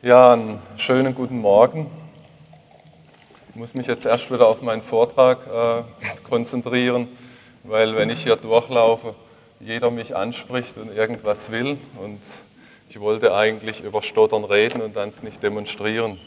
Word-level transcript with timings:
Ja, 0.00 0.32
einen 0.32 0.62
schönen 0.76 1.12
guten 1.12 1.40
Morgen. 1.40 1.90
Ich 3.48 3.56
muss 3.56 3.74
mich 3.74 3.88
jetzt 3.88 4.06
erst 4.06 4.30
wieder 4.30 4.46
auf 4.46 4.62
meinen 4.62 4.82
Vortrag 4.82 5.40
äh, 5.48 5.82
konzentrieren, 6.22 7.08
weil 7.64 7.96
wenn 7.96 8.08
ich 8.08 8.22
hier 8.22 8.36
durchlaufe, 8.36 9.16
jeder 9.58 9.90
mich 9.90 10.14
anspricht 10.14 10.78
und 10.78 10.94
irgendwas 10.94 11.50
will 11.50 11.78
und 12.00 12.20
ich 12.88 13.00
wollte 13.00 13.34
eigentlich 13.34 13.82
über 13.82 14.04
Stottern 14.04 14.44
reden 14.44 14.82
und 14.82 14.94
dann 14.94 15.08
es 15.08 15.20
nicht 15.24 15.42
demonstrieren. 15.42 16.20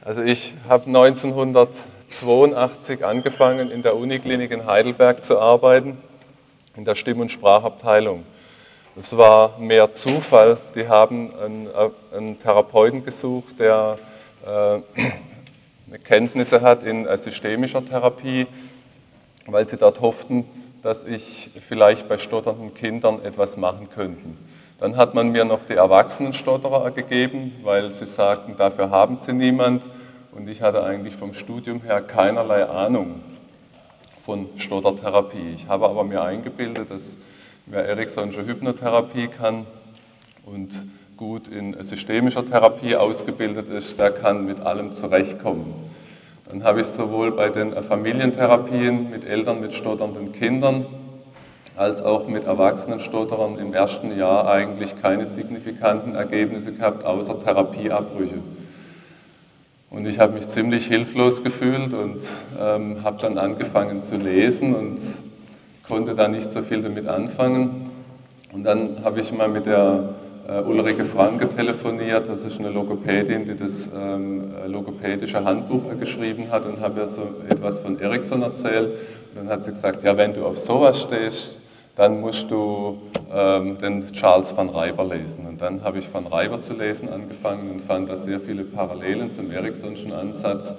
Also 0.00 0.22
ich 0.22 0.54
habe 0.70 0.86
1982 0.86 3.04
angefangen 3.04 3.70
in 3.70 3.82
der 3.82 3.96
Uniklinik 3.96 4.50
in 4.50 4.64
Heidelberg 4.64 5.22
zu 5.22 5.38
arbeiten, 5.38 5.98
in 6.74 6.86
der 6.86 6.94
Stimm- 6.94 7.20
und 7.20 7.30
Sprachabteilung. 7.30 8.24
Es 8.98 9.14
war 9.14 9.58
mehr 9.58 9.92
Zufall. 9.92 10.56
Die 10.74 10.88
haben 10.88 11.30
einen, 11.38 11.68
einen 12.14 12.40
Therapeuten 12.40 13.04
gesucht, 13.04 13.60
der 13.60 13.98
äh, 14.46 15.98
Kenntnisse 16.04 16.62
hat 16.62 16.82
in 16.82 17.06
äh, 17.06 17.18
systemischer 17.18 17.84
Therapie, 17.84 18.46
weil 19.44 19.68
sie 19.68 19.76
dort 19.76 20.00
hofften, 20.00 20.46
dass 20.82 21.04
ich 21.04 21.50
vielleicht 21.68 22.08
bei 22.08 22.16
stotternden 22.16 22.72
Kindern 22.72 23.22
etwas 23.22 23.58
machen 23.58 23.90
könnte. 23.94 24.30
Dann 24.78 24.96
hat 24.96 25.12
man 25.12 25.30
mir 25.30 25.44
noch 25.44 25.66
die 25.68 25.74
Erwachsenenstotterer 25.74 26.90
gegeben, 26.92 27.52
weil 27.64 27.94
sie 27.94 28.06
sagten, 28.06 28.56
dafür 28.56 28.88
haben 28.88 29.18
sie 29.18 29.34
niemand. 29.34 29.82
Und 30.32 30.48
ich 30.48 30.62
hatte 30.62 30.82
eigentlich 30.82 31.16
vom 31.16 31.34
Studium 31.34 31.82
her 31.82 32.00
keinerlei 32.00 32.64
Ahnung 32.64 33.20
von 34.24 34.48
Stottertherapie. 34.56 35.54
Ich 35.54 35.68
habe 35.68 35.86
aber 35.86 36.02
mir 36.02 36.22
eingebildet, 36.22 36.90
dass 36.90 37.14
Wer 37.68 37.84
Ericksonsche 37.84 38.46
Hypnotherapie 38.46 39.26
kann 39.26 39.66
und 40.44 40.70
gut 41.16 41.48
in 41.48 41.74
systemischer 41.82 42.46
Therapie 42.46 42.94
ausgebildet 42.94 43.68
ist, 43.68 43.98
der 43.98 44.12
kann 44.12 44.46
mit 44.46 44.60
allem 44.60 44.92
zurechtkommen. 44.92 45.74
Dann 46.48 46.62
habe 46.62 46.82
ich 46.82 46.86
sowohl 46.96 47.32
bei 47.32 47.48
den 47.48 47.72
Familientherapien 47.72 49.10
mit 49.10 49.24
Eltern 49.24 49.60
mit 49.60 49.72
stotternden 49.72 50.30
Kindern 50.30 50.86
als 51.74 52.00
auch 52.02 52.28
mit 52.28 52.44
Erwachsenenstotterern 52.44 53.58
im 53.58 53.74
ersten 53.74 54.16
Jahr 54.16 54.48
eigentlich 54.48 55.02
keine 55.02 55.26
signifikanten 55.26 56.14
Ergebnisse 56.14 56.72
gehabt, 56.72 57.04
außer 57.04 57.42
Therapieabbrüche. 57.42 58.38
Und 59.90 60.06
ich 60.06 60.20
habe 60.20 60.34
mich 60.34 60.46
ziemlich 60.50 60.86
hilflos 60.86 61.42
gefühlt 61.42 61.92
und 61.94 62.20
ähm, 62.60 63.02
habe 63.02 63.20
dann 63.20 63.38
angefangen 63.38 64.02
zu 64.02 64.14
lesen 64.14 64.72
und 64.72 65.00
konnte 65.88 66.14
da 66.14 66.28
nicht 66.28 66.50
so 66.50 66.62
viel 66.62 66.82
damit 66.82 67.06
anfangen. 67.06 67.90
Und 68.52 68.64
dann 68.64 69.04
habe 69.04 69.20
ich 69.20 69.32
mal 69.32 69.48
mit 69.48 69.66
der 69.66 70.14
äh, 70.48 70.60
Ulrike 70.60 71.04
Franke 71.06 71.48
telefoniert, 71.48 72.28
das 72.28 72.40
ist 72.40 72.58
eine 72.58 72.70
Logopädin, 72.70 73.44
die 73.44 73.56
das 73.56 73.72
ähm, 73.94 74.52
logopädische 74.66 75.44
Handbuch 75.44 75.82
geschrieben 75.98 76.50
hat 76.50 76.64
und 76.64 76.80
habe 76.80 77.00
ihr 77.00 77.08
so 77.08 77.22
etwas 77.48 77.78
von 77.80 77.98
Ericsson 78.00 78.42
erzählt. 78.42 78.92
Und 79.34 79.36
dann 79.36 79.48
hat 79.48 79.64
sie 79.64 79.72
gesagt, 79.72 80.04
ja, 80.04 80.16
wenn 80.16 80.32
du 80.32 80.46
auf 80.46 80.58
sowas 80.58 81.02
stehst, 81.02 81.58
dann 81.96 82.20
musst 82.20 82.50
du 82.50 82.98
ähm, 83.32 83.78
den 83.78 84.12
Charles 84.12 84.54
van 84.54 84.68
Reiber 84.68 85.04
lesen. 85.04 85.46
Und 85.48 85.60
dann 85.60 85.82
habe 85.82 85.98
ich 85.98 86.12
van 86.12 86.26
Reiber 86.26 86.60
zu 86.60 86.74
lesen 86.74 87.08
angefangen 87.08 87.70
und 87.70 87.82
fand 87.82 88.08
da 88.08 88.16
sehr 88.16 88.40
viele 88.40 88.64
Parallelen 88.64 89.30
zum 89.30 89.50
Ericssonschen 89.50 90.12
Ansatz. 90.12 90.72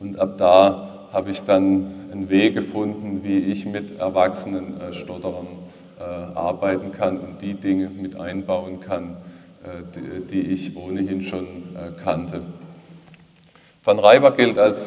Und 0.00 0.18
ab 0.18 0.34
da 0.38 0.88
habe 1.12 1.30
ich 1.30 1.42
dann 1.42 2.08
einen 2.10 2.30
Weg 2.30 2.54
gefunden, 2.54 3.20
wie 3.22 3.38
ich 3.38 3.66
mit 3.66 3.98
erwachsenen 3.98 4.80
äh, 4.80 4.92
Stotterern 4.92 5.46
äh, 5.98 6.02
arbeiten 6.02 6.92
kann 6.92 7.18
und 7.18 7.42
die 7.42 7.54
Dinge 7.54 7.90
mit 7.90 8.18
einbauen 8.18 8.80
kann, 8.80 9.18
äh, 9.62 9.82
die, 9.94 10.26
die, 10.26 10.40
ich 10.52 10.76
ohnehin 10.76 11.22
schon 11.22 11.46
äh, 11.74 12.02
kannte. 12.02 12.42
Van 13.84 13.98
Reiber 13.98 14.32
gilt 14.32 14.58
als 14.58 14.78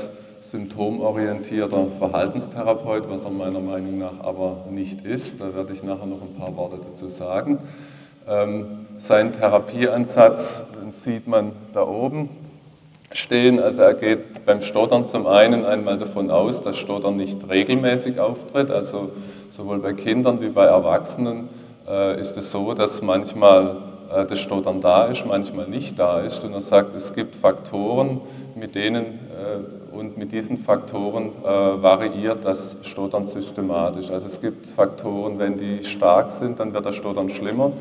symptomorientierter 0.42 1.88
Verhaltenstherapeut, 2.00 3.10
was 3.10 3.24
er 3.24 3.32
meiner 3.32 3.60
Meinung 3.60 3.98
nach 3.98 4.20
aber 4.22 4.66
nicht 4.72 5.06
ist. 5.06 5.40
Da 5.40 5.54
werde 5.54 5.74
ich 5.74 5.84
nachher 5.84 6.06
noch 6.06 6.22
ein 6.22 6.36
paar 6.40 6.56
Worte 6.56 6.78
dazu 6.78 7.10
sagen. 7.10 7.60
Ähm, 8.28 8.88
sein 9.00 9.34
Therapieansatz 9.34 10.42
sieht 11.04 11.28
man 11.28 11.52
da 11.74 11.86
oben 11.86 12.30
stehen. 13.12 13.60
Also 13.60 13.82
er 13.82 13.94
geht 13.94 14.46
beim 14.46 14.62
Stottern 14.62 15.08
zum 15.08 15.28
einen 15.28 15.66
einmal 15.66 15.98
davon 15.98 16.30
aus, 16.30 16.62
dass 16.62 16.78
Stottern 16.78 17.18
nicht 17.18 17.38
regelmäßig 17.50 18.20
auftritt. 18.20 18.72
Also 18.72 19.12
sowohl 19.52 19.80
bei 19.80 19.94
Kindern 19.94 20.42
wie 20.42 20.50
bei 20.50 20.66
Erwachsenen 20.66 21.50
äh, 21.88 22.20
ist 22.20 22.36
es 22.38 22.52
so, 22.52 22.74
dass 22.74 23.02
manchmal 23.02 23.78
äh, 24.14 24.26
das 24.26 24.40
Stottern 24.40 24.82
da 24.82 25.06
ist, 25.06 25.26
manchmal 25.26 25.68
nicht 25.68 25.98
da 25.98 26.22
ist. 26.22 26.44
Und 26.44 26.54
er 26.54 26.62
sagt, 26.62 26.96
es 26.96 27.14
gibt 27.14 27.36
Faktoren, 27.36 28.22
mit 28.56 28.76
denen 28.76 29.06
äh, 29.06 29.96
und 29.96 30.18
mit 30.18 30.32
diesen 30.32 30.58
Faktoren 30.58 31.32
äh, 31.44 31.48
variiert 31.48 32.44
das 32.44 32.60
Stottern 32.82 33.28
systematisch. 33.28 34.10
Also 34.10 34.28
es 34.28 34.42
gibt 34.42 34.68
Faktoren, 34.68 35.40
wenn 35.40 35.58
die 35.58 35.86
stark 35.86 36.32
sind, 36.32 36.60
dann 36.60 36.74
wird 36.74 36.86
das 36.86 36.96
Stottern 36.96 37.30
schlimmer. 37.30 37.72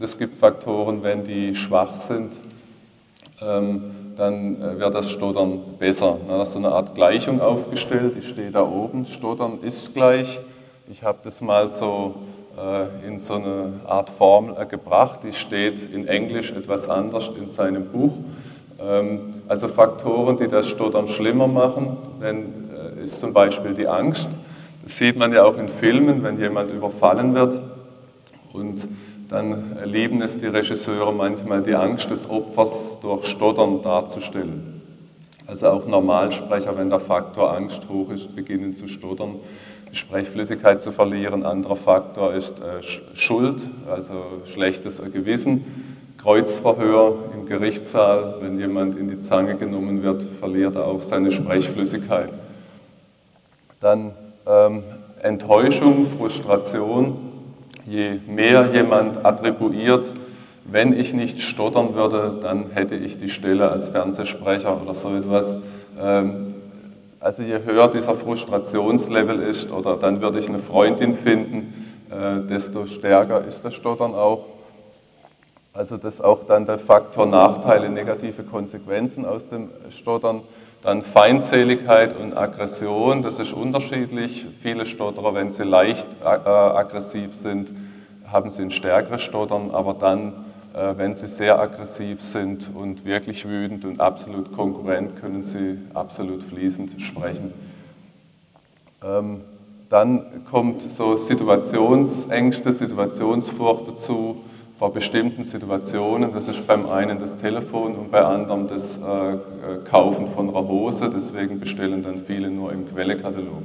Es 0.00 0.16
gibt 0.16 0.38
Faktoren, 0.38 1.02
wenn 1.02 1.24
die 1.24 1.54
schwach 1.54 1.96
sind, 1.98 2.32
ähm, 3.42 3.92
dann 4.16 4.60
äh, 4.60 4.78
wird 4.78 4.94
das 4.94 5.10
Stottern 5.10 5.60
besser. 5.78 6.18
Da 6.28 6.42
ist 6.42 6.52
so 6.52 6.58
eine 6.58 6.72
Art 6.72 6.94
Gleichung 6.94 7.40
aufgestellt, 7.40 8.14
die 8.16 8.26
steht 8.26 8.54
da 8.54 8.62
oben, 8.62 9.06
Stottern 9.06 9.58
ist 9.62 9.94
gleich. 9.94 10.38
Ich 10.90 11.02
habe 11.02 11.18
das 11.22 11.40
mal 11.40 11.70
so 11.70 12.14
äh, 12.58 13.06
in 13.06 13.20
so 13.20 13.34
eine 13.34 13.80
Art 13.86 14.10
Formel 14.10 14.66
gebracht, 14.66 15.20
die 15.22 15.32
steht 15.32 15.92
in 15.92 16.08
Englisch 16.08 16.50
etwas 16.50 16.88
anders 16.88 17.30
in 17.38 17.50
seinem 17.52 17.86
Buch. 17.86 18.12
Ähm, 18.80 19.34
also 19.48 19.68
Faktoren, 19.68 20.36
die 20.36 20.48
das 20.48 20.66
Stottern 20.66 21.08
schlimmer 21.08 21.46
machen, 21.46 21.96
äh, 22.22 23.04
ist 23.04 23.20
zum 23.20 23.32
Beispiel 23.32 23.74
die 23.74 23.88
Angst. 23.88 24.28
Das 24.84 24.96
sieht 24.96 25.16
man 25.16 25.32
ja 25.32 25.44
auch 25.44 25.56
in 25.56 25.68
Filmen, 25.68 26.22
wenn 26.22 26.38
jemand 26.38 26.70
überfallen 26.70 27.34
wird 27.34 27.60
und 28.52 28.88
dann 29.30 29.78
lieben 29.84 30.20
es 30.22 30.36
die 30.36 30.46
Regisseure 30.46 31.12
manchmal, 31.12 31.62
die 31.62 31.76
Angst 31.76 32.10
des 32.10 32.28
Opfers 32.28 32.98
durch 33.00 33.26
Stottern 33.26 33.80
darzustellen. 33.80 34.82
Also 35.46 35.68
auch 35.68 35.86
Normalsprecher, 35.86 36.76
wenn 36.76 36.90
der 36.90 37.00
Faktor 37.00 37.54
Angst 37.56 37.88
hoch 37.88 38.10
ist, 38.10 38.34
beginnen 38.34 38.76
zu 38.76 38.88
stottern, 38.88 39.36
die 39.90 39.96
Sprechflüssigkeit 39.96 40.82
zu 40.82 40.90
verlieren. 40.90 41.44
Anderer 41.44 41.76
Faktor 41.76 42.34
ist 42.34 42.54
äh, 42.58 43.16
Schuld, 43.16 43.62
also 43.88 44.42
schlechtes 44.52 45.00
Gewissen. 45.12 45.64
Kreuzverhör 46.18 47.14
im 47.32 47.46
Gerichtssaal, 47.46 48.36
wenn 48.40 48.58
jemand 48.58 48.98
in 48.98 49.08
die 49.08 49.20
Zange 49.20 49.56
genommen 49.56 50.02
wird, 50.02 50.24
verliert 50.40 50.74
er 50.74 50.86
auch 50.86 51.02
seine 51.02 51.30
Sprechflüssigkeit. 51.30 52.30
Dann 53.80 54.12
ähm, 54.46 54.82
Enttäuschung, 55.22 56.08
Frustration, 56.18 57.29
je 57.86 58.20
mehr 58.26 58.70
jemand 58.72 59.24
attribuiert, 59.24 60.04
wenn 60.64 60.98
ich 60.98 61.12
nicht 61.12 61.40
stottern 61.40 61.94
würde, 61.94 62.38
dann 62.42 62.70
hätte 62.72 62.94
ich 62.94 63.18
die 63.18 63.30
Stelle 63.30 63.70
als 63.70 63.88
Fernsehsprecher 63.88 64.80
oder 64.80 64.94
so 64.94 65.14
etwas. 65.14 65.56
Ähm, 66.00 66.54
also 67.18 67.42
je 67.42 67.58
höher 67.64 67.88
dieser 67.88 68.14
Frustrationslevel 68.14 69.40
ist, 69.40 69.70
oder 69.70 69.96
dann 69.96 70.20
würde 70.20 70.38
ich 70.40 70.48
eine 70.48 70.60
Freundin 70.60 71.16
finden, 71.16 71.96
äh, 72.10 72.48
desto 72.48 72.86
stärker 72.86 73.44
ist 73.44 73.64
das 73.64 73.74
Stottern 73.74 74.14
auch. 74.14 74.44
Also 75.72 75.96
das 75.96 76.20
auch 76.20 76.46
dann 76.46 76.66
der 76.66 76.78
Faktor 76.78 77.26
Nachteile, 77.26 77.88
negative 77.88 78.42
Konsequenzen 78.42 79.24
aus 79.24 79.48
dem 79.48 79.70
Stottern. 79.90 80.42
Dann 80.82 81.02
Feindseligkeit 81.02 82.16
und 82.16 82.34
Aggression, 82.34 83.20
das 83.20 83.38
ist 83.38 83.52
unterschiedlich. 83.52 84.46
Viele 84.62 84.86
Stotterer, 84.86 85.34
wenn 85.34 85.52
sie 85.52 85.62
leicht 85.62 86.06
äh, 86.22 86.24
aggressiv 86.24 87.34
sind, 87.42 87.68
haben 88.26 88.50
sie 88.50 88.62
ein 88.62 88.70
stärkeres 88.70 89.20
Stottern, 89.20 89.72
aber 89.72 89.92
dann, 89.92 90.32
äh, 90.72 90.94
wenn 90.96 91.16
sie 91.16 91.26
sehr 91.26 91.60
aggressiv 91.60 92.22
sind 92.22 92.70
und 92.74 93.04
wirklich 93.04 93.46
wütend 93.46 93.84
und 93.84 94.00
absolut 94.00 94.56
konkurrent, 94.56 95.20
können 95.20 95.42
sie 95.42 95.76
absolut 95.92 96.42
fließend 96.44 97.02
sprechen. 97.02 97.52
Ähm, 99.04 99.42
dann 99.90 100.46
kommt 100.50 100.82
so 100.96 101.16
Situationsängste, 101.16 102.72
Situationsfurcht 102.72 103.88
dazu 103.88 104.44
vor 104.80 104.94
bestimmten 104.94 105.44
Situationen. 105.44 106.32
Das 106.32 106.48
ist 106.48 106.66
beim 106.66 106.88
einen 106.88 107.20
das 107.20 107.36
Telefon 107.36 107.96
und 107.96 108.10
bei 108.10 108.24
anderem 108.24 108.66
das 108.66 108.96
äh, 108.96 109.84
Kaufen 109.84 110.28
von 110.28 110.48
einer. 110.56 111.10
Deswegen 111.10 111.60
bestellen 111.60 112.02
dann 112.02 112.22
viele 112.26 112.50
nur 112.50 112.72
im 112.72 112.88
Quellekatalog. 112.88 113.62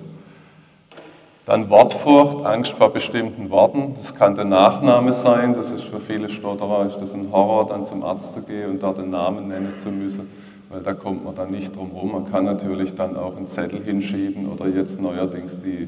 Dann 1.45 1.69
Wortfurcht, 1.69 2.45
Angst 2.45 2.73
vor 2.73 2.91
bestimmten 2.91 3.49
Worten. 3.49 3.95
Das 3.97 4.13
kann 4.13 4.35
der 4.35 4.43
Nachname 4.43 5.13
sein. 5.13 5.53
Das 5.53 5.71
ist 5.71 5.85
für 5.85 6.01
viele 6.01 6.27
Stotterer 6.27 6.85
ist 6.87 6.97
das 6.97 7.13
ein 7.13 7.31
Horror, 7.31 7.67
dann 7.67 7.85
zum 7.85 8.03
Arzt 8.03 8.33
zu 8.33 8.41
gehen 8.41 8.71
und 8.71 8.83
dort 8.83 8.97
den 8.97 9.11
Namen 9.11 9.47
nennen 9.47 9.71
zu 9.83 9.89
müssen, 9.91 10.27
weil 10.69 10.81
da 10.81 10.93
kommt 10.93 11.23
man 11.23 11.33
dann 11.33 11.51
nicht 11.51 11.73
drum 11.73 11.91
rum. 11.91 12.11
Man 12.11 12.29
kann 12.29 12.43
natürlich 12.43 12.93
dann 12.93 13.15
auch 13.15 13.37
einen 13.37 13.47
Zettel 13.47 13.81
hinschieben 13.81 14.51
oder 14.51 14.67
jetzt 14.67 14.99
neuerdings 14.99 15.53
die, 15.63 15.83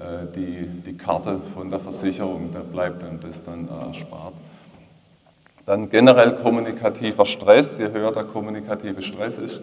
äh, 0.00 0.26
die, 0.34 0.66
die 0.84 0.96
Karte 0.96 1.38
von 1.54 1.70
der 1.70 1.78
Versicherung. 1.78 2.50
Da 2.52 2.58
bleibt 2.58 3.04
einem 3.04 3.20
das 3.20 3.40
dann 3.44 3.68
erspart. 3.68 4.34
Dann 5.66 5.88
generell 5.88 6.36
kommunikativer 6.36 7.24
Stress, 7.24 7.78
je 7.78 7.90
höher 7.90 8.12
der 8.12 8.24
kommunikative 8.24 9.00
Stress 9.02 9.38
ist, 9.38 9.60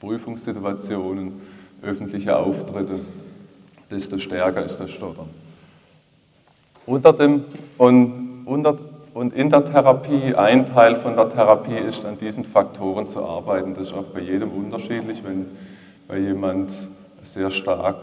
Prüfungssituationen, 0.00 1.40
öffentliche 1.82 2.36
Auftritte, 2.36 3.00
desto 3.90 4.18
stärker 4.18 4.64
ist 4.64 4.78
das 4.78 4.90
Stottern. 4.90 5.30
Unter 6.84 7.12
dem, 7.12 7.44
und, 7.78 8.46
unter, 8.46 8.78
und 9.14 9.34
in 9.34 9.50
der 9.50 9.64
Therapie, 9.64 10.34
ein 10.34 10.72
Teil 10.72 10.96
von 10.96 11.16
der 11.16 11.30
Therapie 11.30 11.78
ist, 11.78 12.04
an 12.04 12.18
diesen 12.18 12.44
Faktoren 12.44 13.06
zu 13.08 13.24
arbeiten. 13.24 13.74
Das 13.74 13.88
ist 13.88 13.94
auch 13.94 14.04
bei 14.04 14.20
jedem 14.20 14.50
unterschiedlich. 14.50 15.22
Wenn 15.24 15.46
bei 16.06 16.18
jemand 16.18 16.70
sehr 17.34 17.50
stark 17.50 17.96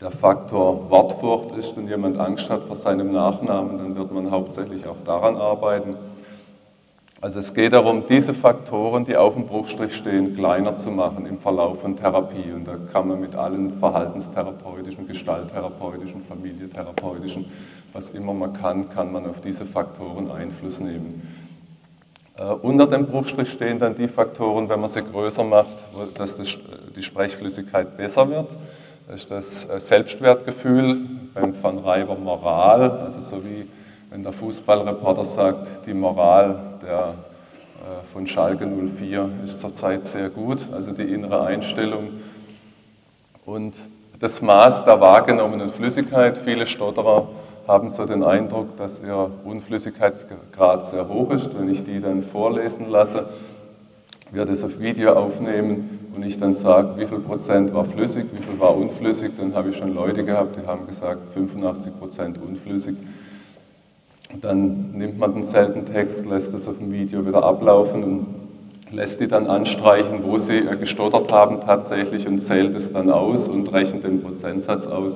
der 0.00 0.12
Faktor 0.12 0.88
Wortfurcht 0.90 1.56
ist 1.56 1.76
und 1.76 1.88
jemand 1.88 2.18
Angst 2.18 2.48
hat 2.48 2.64
vor 2.64 2.76
seinem 2.76 3.12
Nachnamen, 3.12 3.78
dann 3.78 3.96
wird 3.96 4.12
man 4.12 4.30
hauptsächlich 4.30 4.86
auch 4.86 5.02
daran 5.04 5.36
arbeiten. 5.36 5.96
Also 7.20 7.40
es 7.40 7.52
geht 7.52 7.72
darum, 7.72 8.04
diese 8.08 8.32
Faktoren, 8.32 9.04
die 9.04 9.16
auf 9.16 9.34
dem 9.34 9.46
Bruchstrich 9.46 9.96
stehen, 9.96 10.36
kleiner 10.36 10.76
zu 10.76 10.92
machen 10.92 11.26
im 11.26 11.38
Verlauf 11.38 11.80
von 11.80 11.96
Therapie. 11.96 12.52
Und 12.54 12.64
da 12.64 12.76
kann 12.92 13.08
man 13.08 13.20
mit 13.20 13.34
allen 13.34 13.76
verhaltenstherapeutischen, 13.80 15.08
gestalttherapeutischen, 15.08 16.22
familietherapeutischen, 16.28 17.46
was 17.92 18.10
immer 18.10 18.34
man 18.34 18.52
kann, 18.52 18.88
kann 18.90 19.10
man 19.10 19.26
auf 19.26 19.40
diese 19.40 19.66
Faktoren 19.66 20.30
Einfluss 20.30 20.78
nehmen. 20.78 21.26
Äh, 22.36 22.44
unter 22.44 22.86
dem 22.86 23.06
Bruchstrich 23.06 23.50
stehen 23.50 23.80
dann 23.80 23.96
die 23.96 24.06
Faktoren, 24.06 24.68
wenn 24.68 24.80
man 24.80 24.90
sie 24.90 25.02
größer 25.02 25.42
macht, 25.42 25.76
dass 26.14 26.36
das, 26.36 26.46
die 26.94 27.02
Sprechflüssigkeit 27.02 27.96
besser 27.96 28.30
wird. 28.30 28.50
Das 29.08 29.20
ist 29.20 29.30
das 29.30 29.64
äh, 29.70 29.80
Selbstwertgefühl, 29.80 30.98
beim 31.32 31.54
Van 31.62 31.78
Reiber 31.78 32.14
Moral, 32.14 32.90
also 32.90 33.22
so 33.22 33.42
wie 33.42 33.66
wenn 34.10 34.22
der 34.22 34.34
Fußballreporter 34.34 35.24
sagt, 35.24 35.86
die 35.86 35.94
Moral 35.94 36.74
der, 36.82 36.98
äh, 36.98 38.12
von 38.12 38.26
Schalke 38.26 38.66
04 38.66 39.30
ist 39.46 39.60
zurzeit 39.60 40.04
sehr 40.04 40.28
gut, 40.28 40.58
also 40.74 40.92
die 40.92 41.04
innere 41.04 41.42
Einstellung 41.42 42.20
und 43.46 43.76
das 44.20 44.42
Maß 44.42 44.84
der 44.84 45.00
wahrgenommenen 45.00 45.70
Flüssigkeit. 45.70 46.36
Viele 46.44 46.66
Stotterer 46.66 47.28
haben 47.66 47.88
so 47.88 48.04
den 48.04 48.22
Eindruck, 48.22 48.76
dass 48.76 49.00
ihr 49.00 49.30
Unflüssigkeitsgrad 49.42 50.90
sehr 50.90 51.08
hoch 51.08 51.30
ist. 51.30 51.58
Wenn 51.58 51.70
ich 51.70 51.82
die 51.82 52.00
dann 52.00 52.24
vorlesen 52.24 52.90
lasse, 52.90 53.30
werde 54.32 54.52
es 54.52 54.62
auf 54.62 54.78
Video 54.78 55.14
aufnehmen 55.14 55.97
und 56.18 56.26
ich 56.26 56.40
dann 56.40 56.54
sage, 56.54 56.94
wie 56.96 57.06
viel 57.06 57.20
Prozent 57.20 57.72
war 57.72 57.84
flüssig, 57.84 58.24
wie 58.32 58.42
viel 58.42 58.58
war 58.58 58.76
unflüssig, 58.76 59.30
dann 59.38 59.54
habe 59.54 59.70
ich 59.70 59.76
schon 59.76 59.94
Leute 59.94 60.24
gehabt, 60.24 60.56
die 60.56 60.66
haben 60.66 60.88
gesagt 60.88 61.32
85 61.32 61.96
Prozent 61.96 62.38
unflüssig. 62.42 62.96
Dann 64.42 64.90
nimmt 64.98 65.16
man 65.16 65.34
denselben 65.34 65.86
Text, 65.86 66.26
lässt 66.26 66.52
es 66.52 66.66
auf 66.66 66.78
dem 66.78 66.90
Video 66.90 67.24
wieder 67.24 67.44
ablaufen 67.44 68.02
und 68.02 68.26
lässt 68.90 69.20
die 69.20 69.28
dann 69.28 69.46
anstreichen, 69.46 70.24
wo 70.24 70.40
sie 70.40 70.62
gestottert 70.80 71.30
haben 71.30 71.60
tatsächlich 71.60 72.26
und 72.26 72.40
zählt 72.40 72.74
es 72.74 72.92
dann 72.92 73.12
aus 73.12 73.46
und 73.46 73.72
rechnet 73.72 74.02
den 74.02 74.20
Prozentsatz 74.20 74.86
aus. 74.86 75.12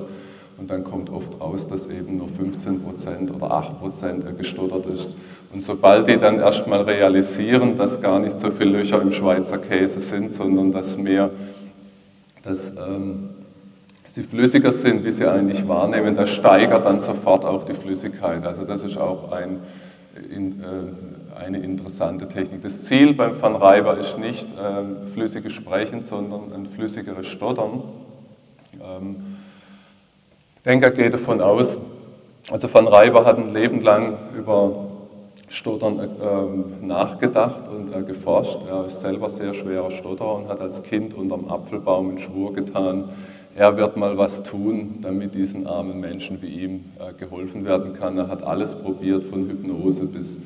Und 0.57 0.71
dann 0.71 0.85
kommt 0.85 1.09
oft 1.09 1.41
raus, 1.41 1.67
dass 1.67 1.85
eben 1.89 2.15
nur 2.15 2.27
15% 2.27 3.35
oder 3.35 3.51
8% 3.51 4.37
gestottert 4.37 4.85
ist. 4.85 5.07
Und 5.53 5.61
sobald 5.61 6.07
die 6.07 6.17
dann 6.17 6.39
erstmal 6.39 6.81
realisieren, 6.81 7.77
dass 7.77 8.01
gar 8.01 8.19
nicht 8.19 8.39
so 8.39 8.49
viele 8.49 8.79
Löcher 8.79 8.99
im 9.01 9.11
Schweizer 9.11 9.59
Käse 9.59 9.99
sind, 9.99 10.33
sondern 10.33 10.71
dass 10.71 10.97
mehr, 10.97 11.29
dass 12.41 12.57
ähm, 12.69 13.29
sie 14.15 14.23
flüssiger 14.23 14.73
sind, 14.73 15.05
wie 15.05 15.11
sie 15.11 15.27
eigentlich 15.27 15.67
wahrnehmen, 15.67 16.15
das 16.15 16.31
steigert 16.31 16.85
dann 16.85 17.01
sofort 17.01 17.45
auch 17.45 17.65
die 17.65 17.75
Flüssigkeit. 17.75 18.43
Also 18.45 18.65
das 18.65 18.83
ist 18.83 18.97
auch 18.97 19.31
ein, 19.31 19.59
in, 20.31 20.63
äh, 20.63 21.39
eine 21.39 21.59
interessante 21.59 22.27
Technik. 22.27 22.63
Das 22.63 22.85
Ziel 22.85 23.13
beim 23.13 23.39
Van 23.39 23.55
Reiber 23.55 23.97
ist 23.99 24.17
nicht 24.17 24.47
äh, 24.57 25.11
flüssiges 25.13 25.53
Sprechen, 25.53 26.01
sondern 26.01 26.51
ein 26.51 26.65
flüssigeres 26.65 27.27
Stottern. 27.27 27.83
Ähm, 28.81 29.37
ich 30.55 30.63
denke, 30.63 30.85
er 30.85 30.91
geht 30.91 31.13
davon 31.13 31.41
aus, 31.41 31.67
also 32.49 32.73
Van 32.73 32.87
Reiber 32.87 33.25
hat 33.25 33.37
ein 33.37 33.53
Leben 33.53 33.81
lang 33.81 34.17
über 34.35 34.82
Stottern 35.53 35.99
äh, 35.99 36.85
nachgedacht 36.85 37.67
und 37.69 37.93
äh, 37.93 38.01
geforscht. 38.01 38.57
Er 38.67 38.87
ist 38.87 39.01
selber 39.01 39.29
sehr 39.29 39.53
schwerer 39.53 39.91
Stotterer 39.91 40.35
und 40.35 40.47
hat 40.47 40.59
als 40.59 40.81
Kind 40.83 41.13
unterm 41.13 41.47
Apfelbaum 41.47 42.09
einen 42.09 42.19
Schwur 42.19 42.53
getan, 42.53 43.09
er 43.55 43.77
wird 43.77 43.97
mal 43.97 44.17
was 44.17 44.41
tun, 44.41 44.99
damit 45.03 45.35
diesen 45.35 45.67
armen 45.67 45.99
Menschen 45.99 46.41
wie 46.41 46.47
ihm 46.47 46.85
äh, 46.97 47.13
geholfen 47.13 47.65
werden 47.65 47.93
kann. 47.93 48.17
Er 48.17 48.27
hat 48.27 48.41
alles 48.41 48.73
probiert, 48.73 49.25
von 49.25 49.47
Hypnose 49.47 50.05
bis 50.05 50.37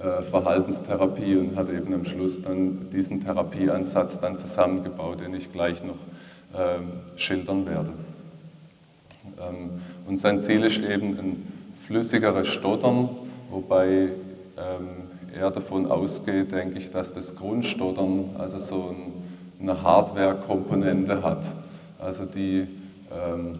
äh, 0.00 0.22
Verhaltenstherapie 0.28 1.36
und 1.36 1.54
hat 1.54 1.70
eben 1.70 1.94
am 1.94 2.04
Schluss 2.04 2.42
dann 2.42 2.88
diesen 2.92 3.24
Therapieansatz 3.24 4.18
dann 4.20 4.38
zusammengebaut, 4.38 5.20
den 5.20 5.34
ich 5.34 5.52
gleich 5.52 5.84
noch 5.84 5.98
ähm, 6.58 6.88
schildern 7.14 7.64
werde. 7.64 7.90
Ähm, 9.40 9.80
und 10.08 10.18
sein 10.18 10.40
Ziel 10.40 10.64
ist 10.64 10.78
eben 10.78 11.16
ein 11.16 11.46
flüssigeres 11.86 12.48
Stottern, 12.48 13.08
wobei 13.50 14.08
ähm, 14.58 15.38
er 15.38 15.50
davon 15.50 15.90
ausgeht, 15.90 16.52
denke 16.52 16.78
ich, 16.78 16.90
dass 16.90 17.12
das 17.12 17.34
Grundstottern 17.36 18.30
also 18.38 18.58
so 18.58 18.94
eine 19.60 19.82
Hardware-Komponente 19.82 21.22
hat 21.22 21.42
also 21.98 22.24
die 22.24 22.68
ähm, 23.10 23.58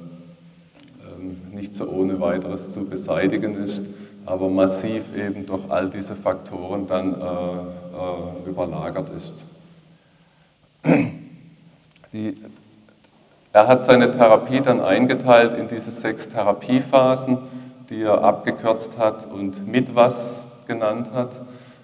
ähm, 1.03 1.37
nicht 1.53 1.75
so 1.75 1.89
ohne 1.89 2.21
weiteres 2.21 2.73
zu 2.73 2.85
beseitigen 2.85 3.65
ist, 3.65 3.81
aber 4.27 4.49
massiv 4.49 5.03
eben 5.17 5.47
durch 5.47 5.63
all 5.71 5.91
diese 5.91 6.15
Faktoren 6.15 6.87
dann 6.87 7.15
äh, 7.15 7.25
äh, 7.25 8.49
überlagert 8.49 9.09
ist. 9.17 9.35
Die, 12.13 12.37
er 13.53 13.67
hat 13.67 13.87
seine 13.87 14.13
Therapie 14.13 14.61
dann 14.61 14.81
eingeteilt 14.81 15.55
in 15.55 15.69
diese 15.69 15.91
sechs 15.91 16.29
Therapiephasen, 16.29 17.39
die 17.91 18.03
er 18.03 18.23
abgekürzt 18.23 18.97
hat 18.99 19.31
und 19.31 19.67
mit 19.67 19.95
was 19.95 20.15
genannt 20.69 21.11
hat. 21.13 21.33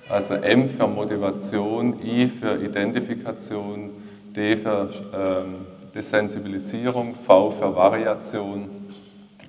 Also 0.08 0.34
M 0.34 0.68
für 0.68 0.86
Motivation, 0.86 1.96
I 2.04 2.28
für 2.28 2.62
Identifikation, 2.62 3.90
D 4.36 4.56
für 4.56 4.90
ähm, 5.12 5.66
Desensibilisierung, 5.94 7.14
V 7.26 7.50
für 7.52 7.74
Variation, 7.74 8.68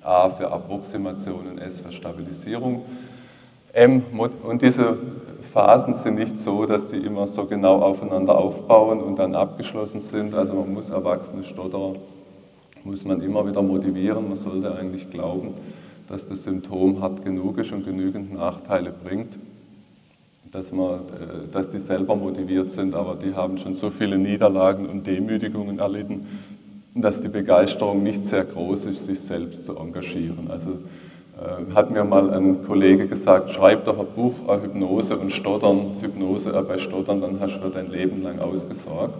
A 0.02 0.30
für 0.30 0.50
Approximation 0.50 1.46
und 1.46 1.58
S 1.58 1.80
für 1.80 1.92
Stabilisierung. 1.92 2.84
M 3.72 4.02
und 4.42 4.62
diese 4.62 4.96
Phasen 5.52 5.94
sind 5.94 6.14
nicht 6.14 6.38
so, 6.44 6.64
dass 6.64 6.88
die 6.88 6.96
immer 6.96 7.26
so 7.26 7.44
genau 7.44 7.82
aufeinander 7.82 8.36
aufbauen 8.36 9.00
und 9.00 9.16
dann 9.16 9.34
abgeschlossen 9.34 10.00
sind. 10.00 10.34
Also 10.34 10.54
man 10.54 10.72
muss 10.72 10.88
erwachsene 10.88 11.44
Stotterer, 11.44 11.94
muss 12.84 13.04
man 13.04 13.20
immer 13.20 13.46
wieder 13.46 13.62
motivieren. 13.62 14.28
Man 14.28 14.36
sollte 14.38 14.74
eigentlich 14.74 15.10
glauben, 15.10 15.54
dass 16.08 16.26
das 16.28 16.44
Symptom 16.44 17.00
hart 17.00 17.24
genug 17.24 17.58
ist 17.58 17.72
und 17.72 17.84
genügend 17.84 18.32
Nachteile 18.32 18.92
bringt 18.92 19.32
dass, 20.52 20.72
man, 20.72 20.94
äh, 20.94 21.52
dass 21.52 21.70
die 21.70 21.78
selber 21.78 22.16
motiviert 22.16 22.70
sind, 22.70 22.94
aber 22.94 23.16
die 23.16 23.34
haben 23.34 23.58
schon 23.58 23.74
so 23.74 23.90
viele 23.90 24.18
Niederlagen 24.18 24.86
und 24.86 25.06
Demütigungen 25.06 25.78
erlitten, 25.78 26.26
dass 26.94 27.20
die 27.20 27.28
Begeisterung 27.28 28.02
nicht 28.02 28.24
sehr 28.24 28.44
groß 28.44 28.86
ist, 28.86 29.06
sich 29.06 29.20
selbst 29.20 29.66
zu 29.66 29.76
engagieren. 29.76 30.48
Also 30.50 30.70
äh, 30.70 31.74
hat 31.74 31.90
mir 31.90 32.04
mal 32.04 32.32
ein 32.32 32.64
Kollege 32.64 33.06
gesagt, 33.06 33.50
schreib 33.50 33.84
doch 33.84 33.98
ein 33.98 34.06
Buch 34.14 34.32
über 34.42 34.62
Hypnose 34.62 35.18
und 35.18 35.30
Stottern, 35.30 35.96
Hypnose 36.00 36.50
bei 36.66 36.78
Stottern, 36.78 37.20
dann 37.20 37.38
hast 37.40 37.62
du 37.62 37.68
dein 37.68 37.90
Leben 37.90 38.22
lang 38.22 38.38
ausgesorgt. 38.38 39.14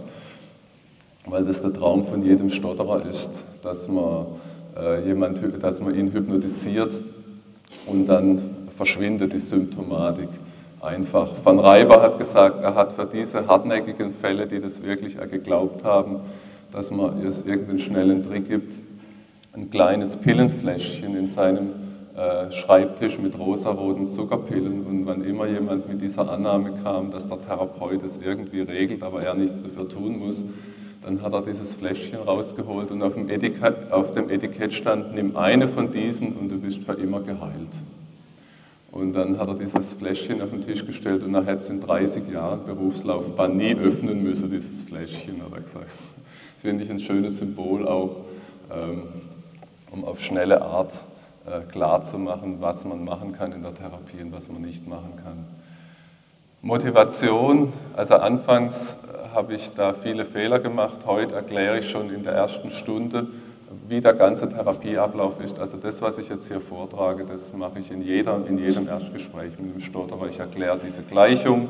Weil 1.26 1.44
das 1.44 1.60
der 1.60 1.72
Traum 1.72 2.06
von 2.06 2.24
jedem 2.24 2.50
Stotterer 2.50 3.04
ist, 3.10 3.28
dass 3.62 3.86
man, 3.88 4.04
äh, 4.04 4.24
jemand, 5.06 5.38
dass 5.62 5.80
man 5.80 5.94
ihn 5.94 6.12
hypnotisiert 6.12 6.92
und 7.86 8.06
dann 8.06 8.68
verschwindet 8.76 9.32
die 9.32 9.40
Symptomatik 9.40 10.28
einfach. 10.80 11.28
Van 11.42 11.58
Reiber 11.58 12.02
hat 12.02 12.18
gesagt, 12.18 12.62
er 12.62 12.74
hat 12.74 12.92
für 12.92 13.06
diese 13.06 13.46
hartnäckigen 13.46 14.14
Fälle, 14.20 14.46
die 14.46 14.60
das 14.60 14.82
wirklich 14.82 15.16
geglaubt 15.30 15.84
haben, 15.84 16.20
dass 16.72 16.90
man 16.90 17.24
es 17.26 17.44
irgendeinen 17.44 17.80
schnellen 17.80 18.22
Trick 18.24 18.48
gibt, 18.48 18.72
ein 19.54 19.70
kleines 19.70 20.16
Pillenfläschchen 20.16 21.16
in 21.16 21.30
seinem 21.30 21.70
äh, 22.14 22.52
Schreibtisch 22.52 23.18
mit 23.18 23.38
rosaroten 23.38 24.08
Zuckerpillen. 24.08 24.84
Und 24.86 25.06
wann 25.06 25.24
immer 25.24 25.46
jemand 25.46 25.88
mit 25.88 26.02
dieser 26.02 26.30
Annahme 26.30 26.72
kam, 26.82 27.10
dass 27.10 27.28
der 27.28 27.40
Therapeut 27.40 28.02
es 28.04 28.18
irgendwie 28.22 28.60
regelt, 28.60 29.02
aber 29.02 29.22
er 29.22 29.34
nichts 29.34 29.62
dafür 29.62 29.88
tun 29.88 30.18
muss, 30.18 30.36
dann 31.06 31.22
hat 31.22 31.32
er 31.34 31.42
dieses 31.42 31.72
Fläschchen 31.76 32.18
rausgeholt 32.18 32.90
und 32.90 33.00
auf 33.00 33.14
dem 33.14 33.30
Etikett, 33.30 33.92
auf 33.92 34.12
dem 34.14 34.28
Etikett 34.28 34.72
stand, 34.72 35.14
nimm 35.14 35.36
eine 35.36 35.68
von 35.68 35.92
diesen 35.92 36.32
und 36.32 36.48
du 36.48 36.58
bist 36.58 36.82
für 36.82 36.94
immer 36.94 37.20
geheilt. 37.20 37.70
Und 38.90 39.12
dann 39.12 39.38
hat 39.38 39.46
er 39.46 39.54
dieses 39.54 39.94
Fläschchen 39.94 40.42
auf 40.42 40.50
den 40.50 40.66
Tisch 40.66 40.84
gestellt 40.84 41.22
und 41.22 41.32
er 41.36 41.46
hätte 41.46 41.62
es 41.62 41.68
in 41.68 41.80
30 41.80 42.28
Jahren 42.28 42.66
Berufslaufbahn 42.66 43.56
nie 43.56 43.76
öffnen 43.76 44.24
müssen, 44.24 44.50
dieses 44.50 44.82
Fläschchen, 44.88 45.40
hat 45.44 45.52
er 45.52 45.60
gesagt. 45.60 45.86
Das 45.86 46.62
finde 46.62 46.82
ich 46.82 46.90
ein 46.90 46.98
schönes 46.98 47.36
Symbol 47.36 47.86
auch, 47.86 48.16
ähm, 48.74 49.04
um 49.92 50.04
auf 50.04 50.20
schnelle 50.20 50.60
Art 50.60 50.90
äh, 51.46 51.60
klarzumachen, 51.70 52.60
was 52.60 52.84
man 52.84 53.04
machen 53.04 53.30
kann 53.30 53.52
in 53.52 53.62
der 53.62 53.74
Therapie 53.74 54.20
und 54.22 54.32
was 54.32 54.48
man 54.48 54.62
nicht 54.62 54.88
machen 54.88 55.12
kann. 55.22 55.44
Motivation, 56.62 57.72
also 57.94 58.14
anfangs 58.14 58.74
habe 59.36 59.52
ich 59.52 59.70
da 59.76 59.92
viele 59.92 60.24
Fehler 60.24 60.58
gemacht. 60.58 60.96
Heute 61.04 61.34
erkläre 61.34 61.78
ich 61.80 61.90
schon 61.90 62.08
in 62.08 62.22
der 62.22 62.32
ersten 62.32 62.70
Stunde, 62.70 63.26
wie 63.86 64.00
der 64.00 64.14
ganze 64.14 64.48
Therapieablauf 64.48 65.38
ist. 65.44 65.58
Also 65.58 65.76
das, 65.76 66.00
was 66.00 66.16
ich 66.16 66.30
jetzt 66.30 66.48
hier 66.48 66.62
vortrage, 66.62 67.26
das 67.26 67.52
mache 67.52 67.80
ich 67.80 67.90
in, 67.90 68.00
jeder, 68.00 68.40
in 68.48 68.58
jedem 68.58 68.88
Erstgespräch 68.88 69.52
mit 69.58 69.74
dem 69.74 69.82
Stotterer. 69.82 70.28
Ich 70.30 70.38
erkläre 70.38 70.80
diese 70.82 71.02
Gleichung, 71.02 71.68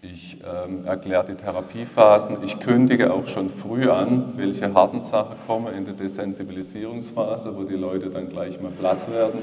ich 0.00 0.38
ähm, 0.44 0.86
erkläre 0.86 1.26
die 1.26 1.34
Therapiephasen, 1.34 2.36
ich 2.44 2.60
kündige 2.60 3.12
auch 3.12 3.26
schon 3.26 3.50
früh 3.50 3.90
an, 3.90 4.34
welche 4.36 4.72
harten 4.72 5.00
Sachen 5.00 5.34
kommen 5.48 5.74
in 5.74 5.86
der 5.86 5.94
Desensibilisierungsphase, 5.94 7.56
wo 7.56 7.64
die 7.64 7.74
Leute 7.74 8.10
dann 8.10 8.28
gleich 8.28 8.60
mal 8.60 8.70
blass 8.70 9.10
werden, 9.10 9.42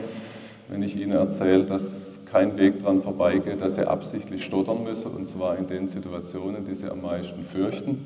wenn 0.70 0.82
ich 0.82 0.96
ihnen 0.96 1.12
erzähle, 1.12 1.66
dass 1.66 2.05
kein 2.36 2.58
Weg 2.58 2.84
daran 2.84 3.02
vorbeigeht, 3.02 3.62
dass 3.62 3.76
sie 3.76 3.88
absichtlich 3.88 4.44
stottern 4.44 4.84
müssen, 4.84 5.10
und 5.10 5.30
zwar 5.30 5.56
in 5.58 5.68
den 5.68 5.88
Situationen, 5.88 6.66
die 6.66 6.76
sie 6.76 6.90
am 6.90 7.02
meisten 7.02 7.46
fürchten. 7.46 8.06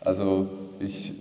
Also 0.00 0.46
ich 0.78 1.12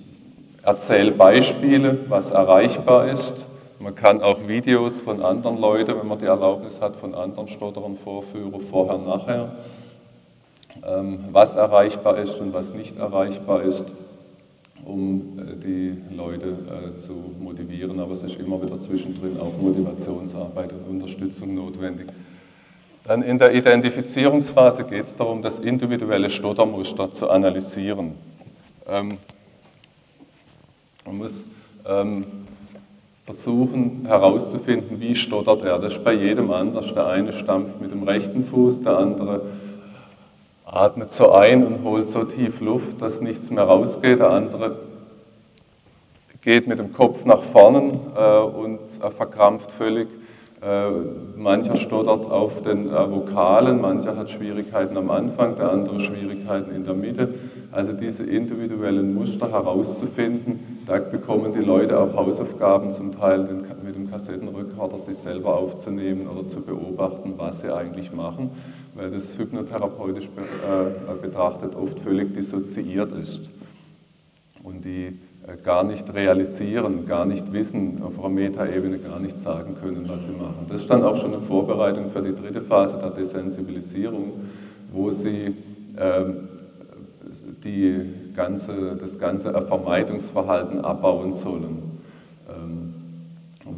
erzähle 0.61 1.13
Beispiele, 1.13 1.97
was 2.09 2.29
erreichbar 2.29 3.07
ist. 3.07 3.33
Man 3.79 3.95
kann 3.95 4.21
auch 4.21 4.47
Videos 4.47 5.01
von 5.01 5.23
anderen 5.23 5.59
Leuten, 5.59 5.99
wenn 5.99 6.07
man 6.07 6.19
die 6.19 6.27
Erlaubnis 6.27 6.79
hat, 6.79 6.95
von 6.97 7.15
anderen 7.15 7.47
Stotterern 7.47 7.95
vorführen, 7.95 8.53
vorher, 8.69 8.99
nachher, 8.99 9.55
ähm, 10.87 11.25
was 11.31 11.55
erreichbar 11.55 12.19
ist 12.19 12.35
und 12.35 12.53
was 12.53 12.71
nicht 12.75 12.99
erreichbar 12.99 13.63
ist, 13.63 13.83
um 14.85 15.39
äh, 15.39 15.55
die 15.55 16.15
Leute 16.15 16.47
äh, 16.47 17.01
zu 17.05 17.13
motivieren. 17.39 17.99
Aber 17.99 18.13
es 18.15 18.23
ist 18.23 18.39
immer 18.39 18.61
wieder 18.61 18.79
zwischendrin 18.81 19.39
auch 19.39 19.57
Motivationsarbeit 19.59 20.71
und 20.73 21.01
Unterstützung 21.01 21.55
notwendig. 21.55 22.07
Dann 23.05 23.21
in 23.21 23.37
der 23.37 23.53
Identifizierungsphase 23.53 24.85
geht 24.85 25.05
es 25.05 25.15
darum, 25.17 25.41
das 25.41 25.59
individuelle 25.59 26.29
Stottermuster 26.29 27.11
zu 27.11 27.29
analysieren. 27.29 28.13
Ähm, 28.87 29.17
man 31.05 31.17
muss 31.17 31.31
ähm, 31.85 32.25
versuchen 33.25 34.05
herauszufinden, 34.05 34.99
wie 35.01 35.15
stottert 35.15 35.63
er. 35.63 35.79
Das 35.79 35.93
ist 35.93 36.03
bei 36.03 36.13
jedem 36.13 36.51
anders. 36.51 36.93
Der 36.93 37.07
eine 37.07 37.33
stampft 37.33 37.81
mit 37.81 37.91
dem 37.91 38.03
rechten 38.03 38.45
Fuß, 38.45 38.81
der 38.83 38.97
andere 38.97 39.41
atmet 40.65 41.11
so 41.11 41.31
ein 41.31 41.65
und 41.65 41.83
holt 41.83 42.09
so 42.09 42.23
tief 42.23 42.59
Luft, 42.61 43.01
dass 43.01 43.21
nichts 43.21 43.49
mehr 43.49 43.63
rausgeht. 43.63 44.19
Der 44.19 44.31
andere 44.31 44.77
geht 46.41 46.67
mit 46.67 46.79
dem 46.79 46.93
Kopf 46.93 47.25
nach 47.25 47.43
vorne 47.43 47.99
äh, 48.15 48.39
und 48.39 48.79
äh, 49.01 49.11
verkrampft 49.11 49.71
völlig. 49.71 50.07
Äh, 50.61 50.91
mancher 51.35 51.75
stottert 51.75 52.31
auf 52.31 52.61
den 52.63 52.87
äh, 52.87 53.11
Vokalen, 53.11 53.81
mancher 53.81 54.15
hat 54.15 54.29
Schwierigkeiten 54.29 54.95
am 54.95 55.11
Anfang, 55.11 55.57
der 55.57 55.69
andere 55.69 55.99
Schwierigkeiten 55.99 56.73
in 56.73 56.85
der 56.85 56.93
Mitte. 56.93 57.33
Also 57.73 57.91
diese 57.91 58.23
individuellen 58.23 59.13
Muster 59.13 59.51
herauszufinden, 59.51 60.83
da 60.87 60.99
bekommen 60.99 61.53
die 61.53 61.65
Leute 61.65 61.99
auch 61.99 62.13
Hausaufgaben, 62.15 62.91
zum 62.91 63.17
Teil 63.17 63.39
mit 63.83 63.95
dem 63.95 64.09
Kassettenrekorder 64.09 64.99
sich 64.99 65.17
selber 65.17 65.55
aufzunehmen 65.55 66.27
oder 66.27 66.47
zu 66.47 66.61
beobachten, 66.61 67.33
was 67.35 67.59
sie 67.59 67.73
eigentlich 67.73 68.13
machen, 68.13 68.51
weil 68.95 69.11
das 69.11 69.23
hypnotherapeutisch 69.37 70.25
äh, 70.25 71.21
betrachtet 71.21 71.75
oft 71.75 71.99
völlig 71.99 72.33
dissoziiert 72.33 73.11
ist 73.13 73.41
und 74.63 74.85
die 74.85 75.17
äh, 75.47 75.57
gar 75.63 75.83
nicht 75.83 76.13
realisieren, 76.13 77.05
gar 77.05 77.25
nicht 77.25 77.51
wissen, 77.51 78.01
auf 78.03 78.17
einer 78.19 78.29
Metaebene 78.29 78.99
gar 78.99 79.19
nicht 79.19 79.37
sagen 79.39 79.75
können, 79.81 80.07
was 80.07 80.21
sie 80.21 80.31
machen. 80.31 80.67
Das 80.69 80.81
ist 80.81 80.89
dann 80.89 81.03
auch 81.03 81.17
schon 81.17 81.33
eine 81.33 81.41
Vorbereitung 81.41 82.11
für 82.11 82.21
die 82.21 82.35
dritte 82.35 82.61
Phase 82.61 82.97
der 82.97 83.09
Desensibilisierung, 83.09 84.33
wo 84.91 85.11
sie 85.11 85.53
ähm, 85.97 86.47
die 87.63 88.05
ganze, 88.35 88.95
das 88.95 89.17
ganze 89.19 89.51
Vermeidungsverhalten 89.51 90.81
abbauen 90.81 91.33
sollen. 91.43 91.99
Ähm, 92.49 92.93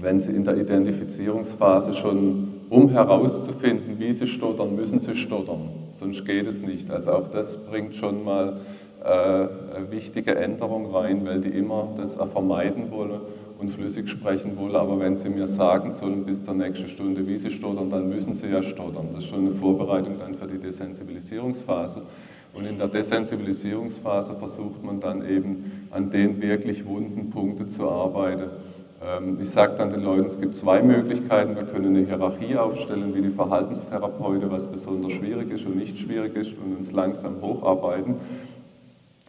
wenn 0.01 0.19
sie 0.19 0.31
in 0.31 0.43
der 0.43 0.57
Identifizierungsphase 0.57 1.93
schon, 1.93 2.54
um 2.69 2.89
herauszufinden, 2.89 3.99
wie 3.99 4.13
sie 4.13 4.27
stottern, 4.27 4.75
müssen 4.75 4.99
sie 4.99 5.15
stottern, 5.15 5.69
sonst 5.99 6.25
geht 6.25 6.47
es 6.47 6.61
nicht. 6.61 6.89
Also 6.89 7.11
auch 7.11 7.31
das 7.31 7.57
bringt 7.69 7.95
schon 7.95 8.23
mal 8.23 8.61
äh, 9.03 9.91
wichtige 9.91 10.35
Änderung 10.35 10.93
rein, 10.93 11.25
weil 11.25 11.41
die 11.41 11.49
immer 11.49 11.89
das 11.97 12.15
vermeiden 12.15 12.91
wollen 12.91 13.21
und 13.59 13.69
flüssig 13.69 14.09
sprechen 14.09 14.57
wollen. 14.57 14.75
Aber 14.75 14.99
wenn 14.99 15.15
sie 15.15 15.29
mir 15.29 15.47
sagen 15.47 15.91
sollen 15.99 16.25
bis 16.25 16.43
zur 16.43 16.55
nächsten 16.55 16.89
Stunde, 16.89 17.27
wie 17.27 17.37
sie 17.37 17.51
stottern, 17.51 17.89
dann 17.89 18.09
müssen 18.09 18.33
sie 18.33 18.47
ja 18.47 18.63
stottern. 18.63 19.09
Das 19.13 19.23
ist 19.23 19.29
schon 19.29 19.45
eine 19.45 19.55
Vorbereitung 19.55 20.17
dann 20.19 20.35
für 20.35 20.47
die 20.47 20.57
Desensibilisierungsphase. 20.57 22.01
Und 22.53 22.65
in 22.65 22.77
der 22.77 22.87
Desensibilisierungsphase 22.87 24.33
versucht 24.35 24.83
man 24.83 25.01
dann 25.01 25.27
eben 25.29 25.87
an 25.91 26.09
den 26.09 26.41
wirklich 26.41 26.85
wunden 26.85 27.29
Punkten 27.29 27.69
zu 27.69 27.89
arbeiten. 27.89 28.49
Ähm, 29.05 29.37
ich 29.41 29.51
sage 29.51 29.75
dann 29.77 29.91
den 29.91 30.03
Leuten, 30.03 30.25
es 30.25 30.39
gibt 30.39 30.55
zwei 30.55 30.81
Möglichkeiten. 30.81 31.55
Wir 31.55 31.63
können 31.63 31.95
eine 31.95 32.05
Hierarchie 32.05 32.57
aufstellen, 32.57 33.13
wie 33.13 33.21
die 33.21 33.29
Verhaltenstherapeuten, 33.29 34.49
was 34.51 34.65
besonders 34.65 35.11
schwierig 35.13 35.51
ist 35.51 35.65
und 35.65 35.77
nicht 35.77 35.99
schwierig 35.99 36.35
ist, 36.35 36.53
und 36.57 36.77
uns 36.77 36.91
langsam 36.91 37.41
hocharbeiten. 37.41 38.15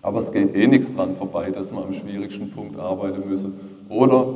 Aber 0.02 0.20
es 0.20 0.32
geht 0.32 0.54
eh 0.54 0.66
nichts 0.66 0.94
dran 0.94 1.16
vorbei, 1.16 1.50
dass 1.50 1.70
wir 1.70 1.82
am 1.82 1.92
schwierigsten 1.92 2.50
Punkt 2.52 2.78
arbeiten 2.78 3.28
müssen. 3.28 3.54
Oder 3.88 4.26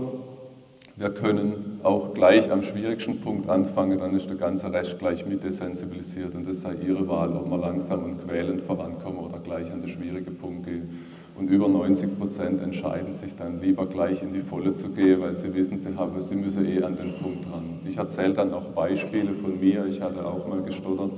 wir 0.97 1.11
können 1.11 1.81
auch 1.85 2.13
gleich 2.13 2.51
am 2.51 2.63
schwierigsten 2.63 3.21
Punkt 3.21 3.49
anfangen, 3.49 3.99
dann 3.99 4.15
ist 4.15 4.29
der 4.29 4.37
ganze 4.37 4.71
Rest 4.71 4.99
gleich 4.99 5.25
mit 5.25 5.43
desensibilisiert 5.43 6.35
und 6.35 6.47
das 6.47 6.61
sei 6.61 6.75
Ihre 6.87 7.09
Wahl, 7.09 7.35
ob 7.35 7.49
wir 7.49 7.57
langsam 7.57 8.05
und 8.05 8.27
quälend 8.27 8.63
vorankommen 8.63 9.21
oder 9.21 9.39
gleich 9.39 9.73
an 9.73 9.81
den 9.81 9.91
schwierigen 9.91 10.37
Punkt 10.37 10.67
gehen. 10.67 11.01
Und 11.41 11.49
über 11.49 11.69
90 11.69 12.19
Prozent 12.19 12.63
entscheiden 12.63 13.15
sich 13.15 13.35
dann 13.35 13.63
lieber 13.63 13.87
gleich 13.87 14.23
in 14.23 14.35
die 14.35 14.43
Volle 14.43 14.75
zu 14.75 14.91
gehen, 14.91 15.23
weil 15.23 15.35
sie 15.37 15.55
wissen, 15.55 15.79
sie, 15.79 15.97
haben, 15.97 16.23
sie 16.23 16.35
müssen 16.35 16.67
eh 16.67 16.83
an 16.83 16.99
den 16.99 17.15
Punkt 17.15 17.47
ran. 17.51 17.65
Ich 17.89 17.97
erzähle 17.97 18.35
dann 18.35 18.53
auch 18.53 18.67
Beispiele 18.75 19.33
von 19.33 19.59
mir. 19.59 19.87
Ich 19.87 20.03
hatte 20.03 20.27
auch 20.27 20.47
mal 20.47 20.61
gestottert 20.61 21.13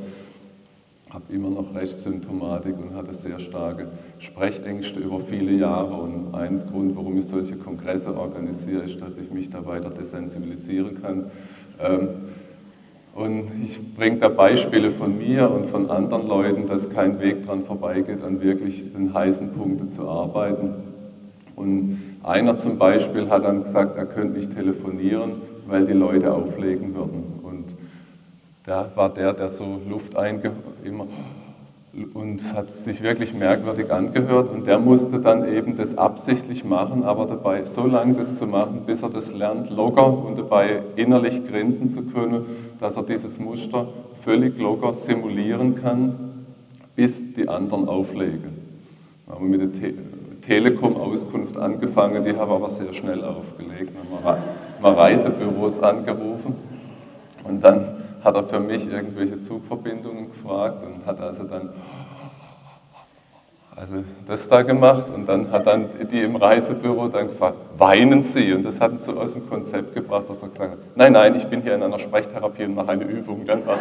habe 1.11 1.25
immer 1.31 1.51
noch 1.51 1.75
Rechtssymptomatik 1.75 2.75
und 2.79 2.95
hatte 2.95 3.13
sehr 3.13 3.39
starke 3.39 3.89
Sprechängste 4.19 4.99
über 5.01 5.21
viele 5.21 5.53
Jahre. 5.53 5.95
Und 5.95 6.35
ein 6.35 6.63
Grund, 6.71 6.97
warum 6.97 7.19
ich 7.19 7.27
solche 7.27 7.57
Kongresse 7.57 8.17
organisiere, 8.17 8.85
ist, 8.85 9.03
dass 9.03 9.19
ich 9.19 9.31
mich 9.31 9.51
da 9.51 9.67
weiter 9.67 9.91
desensibilisieren 9.91 11.03
kann. 11.03 11.31
Ähm, 11.79 12.09
und 13.15 13.65
ich 13.65 13.95
bringe 13.95 14.19
da 14.19 14.29
Beispiele 14.29 14.91
von 14.91 15.19
mir 15.19 15.51
und 15.51 15.67
von 15.67 15.91
anderen 15.91 16.27
Leuten, 16.27 16.67
dass 16.67 16.89
kein 16.91 17.21
Weg 17.21 17.47
dran 17.47 17.65
vorbeigeht, 17.65 18.23
an 18.23 18.41
wirklich 18.41 18.93
den 18.93 19.13
heißen 19.13 19.53
Punkten 19.53 19.91
zu 19.91 20.09
arbeiten. 20.09 20.75
Und 21.57 22.01
einer 22.23 22.57
zum 22.57 22.79
Beispiel 22.79 23.29
hat 23.29 23.45
dann 23.45 23.65
gesagt, 23.65 23.97
er 23.97 24.07
könnte 24.07 24.39
nicht 24.39 24.55
telefonieren, 24.55 25.43
weil 25.67 25.87
die 25.87 25.93
Leute 25.93 26.33
auflegen 26.33 26.95
würden 26.95 27.33
der 28.67 28.91
war 28.95 29.09
der, 29.11 29.33
der 29.33 29.49
so 29.49 29.81
Luft 29.89 30.17
einge 30.17 30.53
immer 30.85 31.07
und 32.15 32.55
hat 32.55 32.71
sich 32.85 33.03
wirklich 33.03 33.35
merkwürdig 33.35 33.93
angehört 33.93 34.51
und 34.51 34.67
der 34.67 34.79
musste 34.79 35.19
dann 35.19 35.47
eben 35.47 35.77
das 35.77 35.97
absichtlich 35.99 36.65
machen, 36.65 37.05
aber 37.05 37.27
dabei 37.27 37.65
so 37.65 37.87
lange 37.87 38.15
das 38.15 38.39
zu 38.39 38.47
machen, 38.47 38.83
bis 38.87 39.03
er 39.03 39.11
das 39.11 39.33
lernt, 39.33 39.69
locker 39.71 40.07
und 40.07 40.39
dabei 40.39 40.83
innerlich 40.97 41.47
grinsen 41.47 41.89
zu 41.89 42.03
können, 42.03 42.47
dass 42.81 42.97
er 42.97 43.03
dieses 43.03 43.39
Muster 43.39 43.89
völlig 44.25 44.59
locker 44.59 44.95
simulieren 44.95 45.83
kann, 45.83 46.15
bis 46.97 47.13
die 47.35 47.47
anderen 47.47 47.87
auflegen. 47.89 48.63
Wir 49.27 49.35
haben 49.35 49.51
mit 49.51 49.61
der 49.61 49.73
Te 49.73 49.95
Telekom-Auskunft 50.47 51.57
angefangen, 51.57 52.25
die 52.25 52.37
haben 52.37 52.51
aber 52.51 52.71
sehr 52.71 52.93
schnell 52.95 53.23
aufgelegt. 53.23 53.93
Wir 53.95 54.25
haben 54.25 54.43
mal 54.83 54.93
Reisebüros 54.93 55.81
angerufen 55.81 56.57
und 57.45 57.63
dann 57.63 58.02
hat 58.25 58.35
er 58.35 58.45
für 58.45 58.61
mich 58.61 58.87
irgendwelche 58.87 59.39
Zugverbindungen 59.41 60.31
gefragt 60.31 60.85
und 60.85 61.07
hat 61.07 61.21
also 61.21 61.43
dann 61.45 61.71
also 63.75 64.05
das 64.29 64.47
da 64.49 64.63
gemacht 64.63 65.05
und 65.15 65.27
dann 65.27 65.51
hat 65.51 65.67
dann 65.67 65.89
die 66.11 66.21
im 66.21 66.37
Reisebüro 66.37 67.09
dann 67.09 67.29
gefragt, 67.29 67.57
weinen 67.79 68.23
Sie? 68.23 68.53
Und 68.53 68.65
das 68.65 68.79
hat 68.79 68.93
uns 68.93 69.05
so 69.05 69.13
aus 69.19 69.33
dem 69.33 69.49
Konzept 69.49 69.95
gebracht, 69.95 70.25
dass 70.29 70.43
er 70.43 70.49
gesagt 70.49 70.73
hat, 70.73 70.79
nein, 70.95 71.15
nein, 71.15 71.35
ich 71.37 71.47
bin 71.47 71.63
hier 71.63 71.75
in 71.77 71.83
einer 71.83 71.99
Sprechtherapie 71.99 72.65
und 72.65 72.75
mache 72.75 72.91
eine 72.91 73.05
Übung. 73.05 73.47
Dann 73.47 73.67
war 73.67 73.77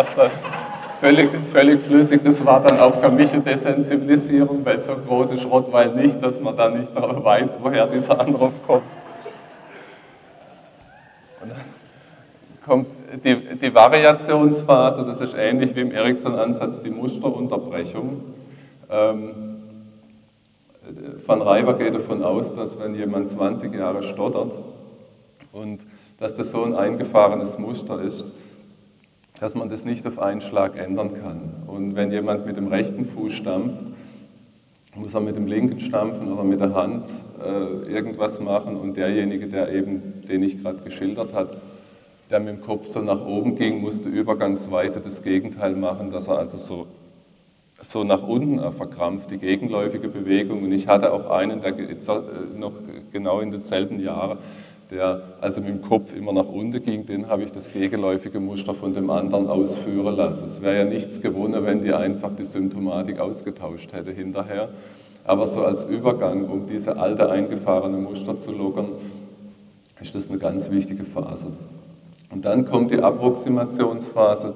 es 0.00 0.06
dann 0.16 0.30
völlig, 1.00 1.30
völlig 1.52 1.82
flüssig. 1.82 2.20
Das 2.22 2.44
war 2.44 2.60
dann 2.60 2.78
auch 2.78 2.96
für 3.02 3.10
mich 3.10 3.32
eine 3.32 3.42
Desensibilisierung, 3.42 4.64
weil 4.64 4.80
so 4.80 4.96
groß 4.96 5.32
ist 5.32 5.46
Rottweil 5.46 5.94
nicht, 5.94 6.22
dass 6.22 6.38
man 6.40 6.56
da 6.56 6.68
nicht 6.68 6.94
weiß, 6.94 7.58
woher 7.62 7.86
dieser 7.86 8.20
Anruf 8.20 8.52
kommt. 8.66 8.82
Und 11.40 11.50
dann 11.50 11.60
kommt 12.66 12.88
die, 13.24 13.36
die 13.56 13.74
Variationsphase, 13.74 15.04
das 15.04 15.20
ist 15.20 15.34
ähnlich 15.36 15.74
wie 15.76 15.80
im 15.80 15.92
Ericsson-Ansatz 15.92 16.82
die 16.82 16.90
Musterunterbrechung. 16.90 18.22
Ähm, 18.90 19.30
Van 21.26 21.42
Reiber 21.42 21.74
geht 21.74 21.94
davon 21.94 22.22
aus, 22.22 22.54
dass 22.54 22.78
wenn 22.78 22.94
jemand 22.94 23.28
20 23.30 23.74
Jahre 23.74 24.02
stottert 24.02 24.52
und 25.52 25.80
dass 26.18 26.36
das 26.36 26.50
so 26.50 26.62
ein 26.64 26.74
eingefahrenes 26.74 27.58
Muster 27.58 28.00
ist, 28.02 28.24
dass 29.40 29.54
man 29.54 29.68
das 29.68 29.84
nicht 29.84 30.06
auf 30.06 30.18
einen 30.18 30.40
Schlag 30.40 30.78
ändern 30.78 31.12
kann. 31.20 31.52
Und 31.66 31.94
wenn 31.94 32.10
jemand 32.10 32.46
mit 32.46 32.56
dem 32.56 32.68
rechten 32.68 33.04
Fuß 33.04 33.32
stampft, 33.32 33.84
muss 34.94 35.12
er 35.12 35.20
mit 35.20 35.36
dem 35.36 35.46
linken 35.46 35.80
stampfen 35.80 36.32
oder 36.32 36.42
mit 36.42 36.60
der 36.60 36.74
Hand 36.74 37.08
äh, 37.44 37.92
irgendwas 37.92 38.40
machen 38.40 38.76
und 38.76 38.96
derjenige, 38.96 39.46
der 39.46 39.72
eben, 39.72 40.22
den 40.26 40.42
ich 40.42 40.62
gerade 40.62 40.78
geschildert 40.78 41.34
habe, 41.34 41.58
der 42.30 42.40
mit 42.40 42.48
dem 42.48 42.62
Kopf 42.62 42.88
so 42.88 43.00
nach 43.00 43.24
oben 43.24 43.56
ging, 43.56 43.80
musste 43.80 44.08
übergangsweise 44.08 45.00
das 45.00 45.22
Gegenteil 45.22 45.74
machen, 45.74 46.10
dass 46.10 46.26
er 46.26 46.38
also 46.38 46.58
so, 46.58 46.86
so 47.82 48.04
nach 48.04 48.26
unten 48.26 48.60
verkrampft, 48.72 49.30
die 49.30 49.38
gegenläufige 49.38 50.08
Bewegung. 50.08 50.62
Und 50.64 50.72
ich 50.72 50.88
hatte 50.88 51.12
auch 51.12 51.30
einen, 51.30 51.60
der 51.60 51.78
äh, 51.78 52.58
noch 52.58 52.72
genau 53.12 53.40
in 53.40 53.52
denselben 53.52 54.00
Jahren, 54.00 54.38
der 54.90 55.22
also 55.40 55.60
mit 55.60 55.70
dem 55.70 55.82
Kopf 55.82 56.14
immer 56.14 56.32
nach 56.32 56.48
unten 56.48 56.82
ging, 56.84 57.06
den 57.06 57.28
habe 57.28 57.42
ich 57.44 57.52
das 57.52 57.72
gegenläufige 57.72 58.40
Muster 58.40 58.74
von 58.74 58.94
dem 58.94 59.10
anderen 59.10 59.48
ausführen 59.48 60.16
lassen. 60.16 60.44
Es 60.46 60.62
wäre 60.62 60.78
ja 60.78 60.84
nichts 60.84 61.20
gewonnen, 61.20 61.64
wenn 61.64 61.82
die 61.82 61.92
einfach 61.92 62.30
die 62.36 62.44
Symptomatik 62.44 63.18
ausgetauscht 63.18 63.92
hätte 63.92 64.12
hinterher. 64.12 64.68
Aber 65.24 65.48
so 65.48 65.64
als 65.64 65.84
Übergang, 65.84 66.44
um 66.48 66.68
diese 66.68 66.96
alte 66.96 67.28
eingefahrene 67.28 67.96
Muster 67.98 68.38
zu 68.40 68.52
lockern, 68.52 68.90
ist 70.00 70.14
das 70.14 70.28
eine 70.28 70.38
ganz 70.38 70.70
wichtige 70.70 71.04
Phase. 71.04 71.46
Und 72.30 72.44
dann 72.44 72.66
kommt 72.66 72.90
die 72.90 73.00
Approximationsphase. 73.00 74.54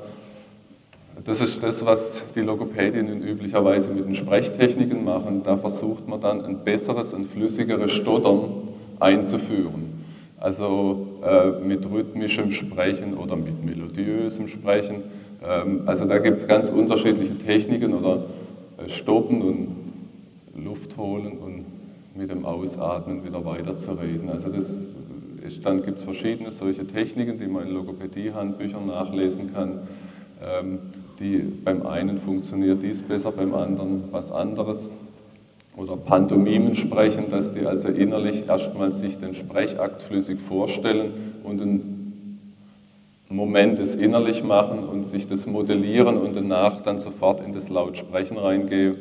Das 1.24 1.40
ist 1.40 1.62
das, 1.62 1.84
was 1.84 2.00
die 2.34 2.40
Logopädinnen 2.40 3.22
üblicherweise 3.22 3.88
mit 3.88 4.06
den 4.06 4.14
Sprechtechniken 4.14 5.04
machen. 5.04 5.42
Da 5.44 5.56
versucht 5.56 6.08
man 6.08 6.20
dann 6.20 6.44
ein 6.44 6.64
besseres 6.64 7.12
und 7.12 7.26
flüssigeres 7.26 7.92
Stottern 7.92 8.68
einzuführen. 8.98 10.04
Also 10.38 11.06
äh, 11.22 11.50
mit 11.62 11.88
rhythmischem 11.90 12.50
Sprechen 12.50 13.14
oder 13.14 13.36
mit 13.36 13.62
melodiösem 13.64 14.48
Sprechen. 14.48 15.02
Ähm, 15.46 15.82
also 15.84 16.06
da 16.06 16.18
gibt 16.18 16.38
es 16.38 16.48
ganz 16.48 16.70
unterschiedliche 16.70 17.36
Techniken 17.38 17.92
oder 17.92 18.24
äh, 18.78 18.88
Stoppen 18.88 19.42
und 19.42 19.68
Luft 20.64 20.96
holen 20.96 21.38
und 21.38 21.64
mit 22.14 22.30
dem 22.30 22.46
Ausatmen 22.46 23.24
wieder 23.24 23.44
weiterzureden. 23.44 24.30
Also 24.30 24.48
das 24.48 24.64
ist, 25.44 25.64
dann 25.64 25.82
gibt 25.82 25.98
es 25.98 26.04
verschiedene 26.04 26.50
solche 26.50 26.86
Techniken, 26.86 27.38
die 27.38 27.46
man 27.46 27.66
in 27.66 27.74
Logopädie-Handbüchern 27.74 28.86
nachlesen 28.86 29.52
kann. 29.52 29.80
Ähm, 30.42 30.78
die, 31.18 31.38
beim 31.38 31.86
einen 31.86 32.18
funktioniert 32.18 32.82
dies 32.82 33.02
besser, 33.02 33.30
beim 33.32 33.54
anderen 33.54 34.04
was 34.10 34.32
anderes. 34.32 34.88
Oder 35.76 35.96
Pantomimen 35.96 36.74
sprechen, 36.74 37.30
dass 37.30 37.52
die 37.52 37.66
also 37.66 37.88
innerlich 37.88 38.48
erstmal 38.48 38.92
sich 38.92 39.18
den 39.18 39.34
Sprechakt 39.34 40.02
flüssig 40.02 40.40
vorstellen 40.40 41.34
und 41.44 41.60
einen 41.60 42.22
Moment 43.28 43.78
des 43.78 43.94
innerlich 43.94 44.42
machen 44.42 44.80
und 44.80 45.04
sich 45.04 45.28
das 45.28 45.46
modellieren 45.46 46.16
und 46.16 46.34
danach 46.34 46.82
dann 46.82 46.98
sofort 46.98 47.44
in 47.44 47.54
das 47.54 47.68
Lautsprechen 47.68 48.36
reingehen. 48.36 48.96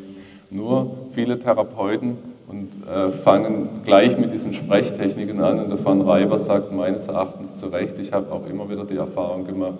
Nur 0.52 1.08
viele 1.14 1.40
Therapeuten 1.40 2.18
und 2.50 2.70
äh, 2.88 3.12
fangen 3.24 3.82
gleich 3.86 4.18
mit 4.18 4.34
diesen 4.34 4.54
Sprechtechniken 4.54 5.40
an. 5.40 5.60
Und 5.60 5.70
der 5.70 5.86
Van 5.86 6.02
Reiber 6.02 6.40
sagt 6.40 6.72
meines 6.72 7.08
Erachtens 7.08 7.60
zu 7.60 7.68
Recht, 7.68 7.94
ich 8.00 8.12
habe 8.12 8.32
auch 8.32 8.48
immer 8.48 8.70
wieder 8.70 8.86
die 8.86 8.98
Erfahrung 8.98 9.46
gemacht, 9.46 9.78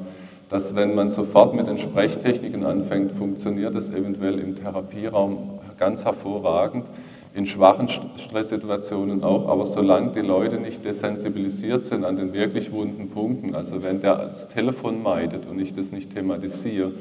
dass 0.50 0.76
wenn 0.76 0.94
man 0.94 1.10
sofort 1.10 1.56
mit 1.56 1.68
den 1.68 1.80
Sprechtechniken 1.80 2.64
anfängt, 2.64 3.14
funktioniert 3.14 3.76
das 3.76 3.90
eventuell 3.90 4.40
im 4.40 4.56
Therapieraum 4.56 5.60
ganz 5.80 6.06
hervorragend, 6.06 6.86
in 7.34 7.46
schwachen 7.46 7.88
Stresssituationen 7.90 9.24
auch, 9.24 9.48
aber 9.48 9.68
solange 9.68 10.12
die 10.12 10.22
Leute 10.22 10.60
nicht 10.60 10.84
desensibilisiert 10.84 11.84
sind 11.86 12.04
an 12.04 12.18
den 12.18 12.34
wirklich 12.34 12.72
wunden 12.72 13.10
Punkten, 13.10 13.56
also 13.56 13.82
wenn 13.84 14.02
der 14.02 14.16
das 14.16 14.48
Telefon 14.50 15.02
meidet 15.02 15.46
und 15.48 15.60
ich 15.60 15.76
das 15.76 15.92
nicht 15.92 16.14
thematisiere, 16.14 16.92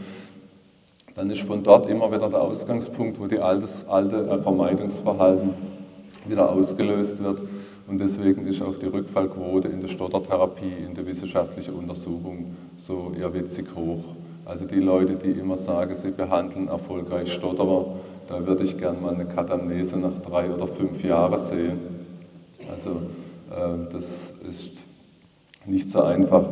dann 1.19 1.31
ist 1.31 1.41
von 1.43 1.65
dort 1.65 1.91
immer 1.91 2.13
wieder 2.13 2.29
der 2.29 2.41
Ausgangspunkt, 2.41 3.19
wo 3.19 3.27
die 3.27 3.41
altes, 3.41 3.71
alte 3.89 4.41
Vermeidungsverhalten 4.41 5.51
wieder 6.29 6.49
ausgelöst 6.49 7.21
wird. 7.21 7.41
Und 7.89 7.99
deswegen 7.99 8.47
ist 8.47 8.63
auch 8.63 8.77
die 8.77 8.87
Rückfallquote 8.87 9.67
in 9.67 9.81
der 9.81 9.89
Stottertherapie, 9.89 10.73
in 10.87 10.95
der 10.95 11.05
wissenschaftlichen 11.07 11.75
Untersuchung 11.75 12.55
so 12.87 13.13
eher 13.19 13.35
witzig 13.35 13.67
hoch. 13.75 14.05
Also 14.45 14.65
die 14.65 14.79
Leute, 14.79 15.17
die 15.17 15.33
immer 15.33 15.57
sagen, 15.57 15.97
sie 16.01 16.13
behandeln 16.13 16.69
erfolgreich 16.69 17.33
Stotterer, 17.33 17.87
da 18.29 18.47
würde 18.47 18.63
ich 18.63 18.79
gerne 18.79 19.01
mal 19.01 19.15
eine 19.15 19.25
Katamnese 19.25 19.97
nach 19.97 20.21
drei 20.25 20.49
oder 20.49 20.69
fünf 20.69 21.03
Jahren 21.03 21.41
sehen. 21.51 21.81
Also 22.71 22.91
äh, 23.51 23.93
das 23.93 24.05
ist 24.49 24.73
nicht 25.67 25.91
so 25.91 26.01
einfach. 26.01 26.45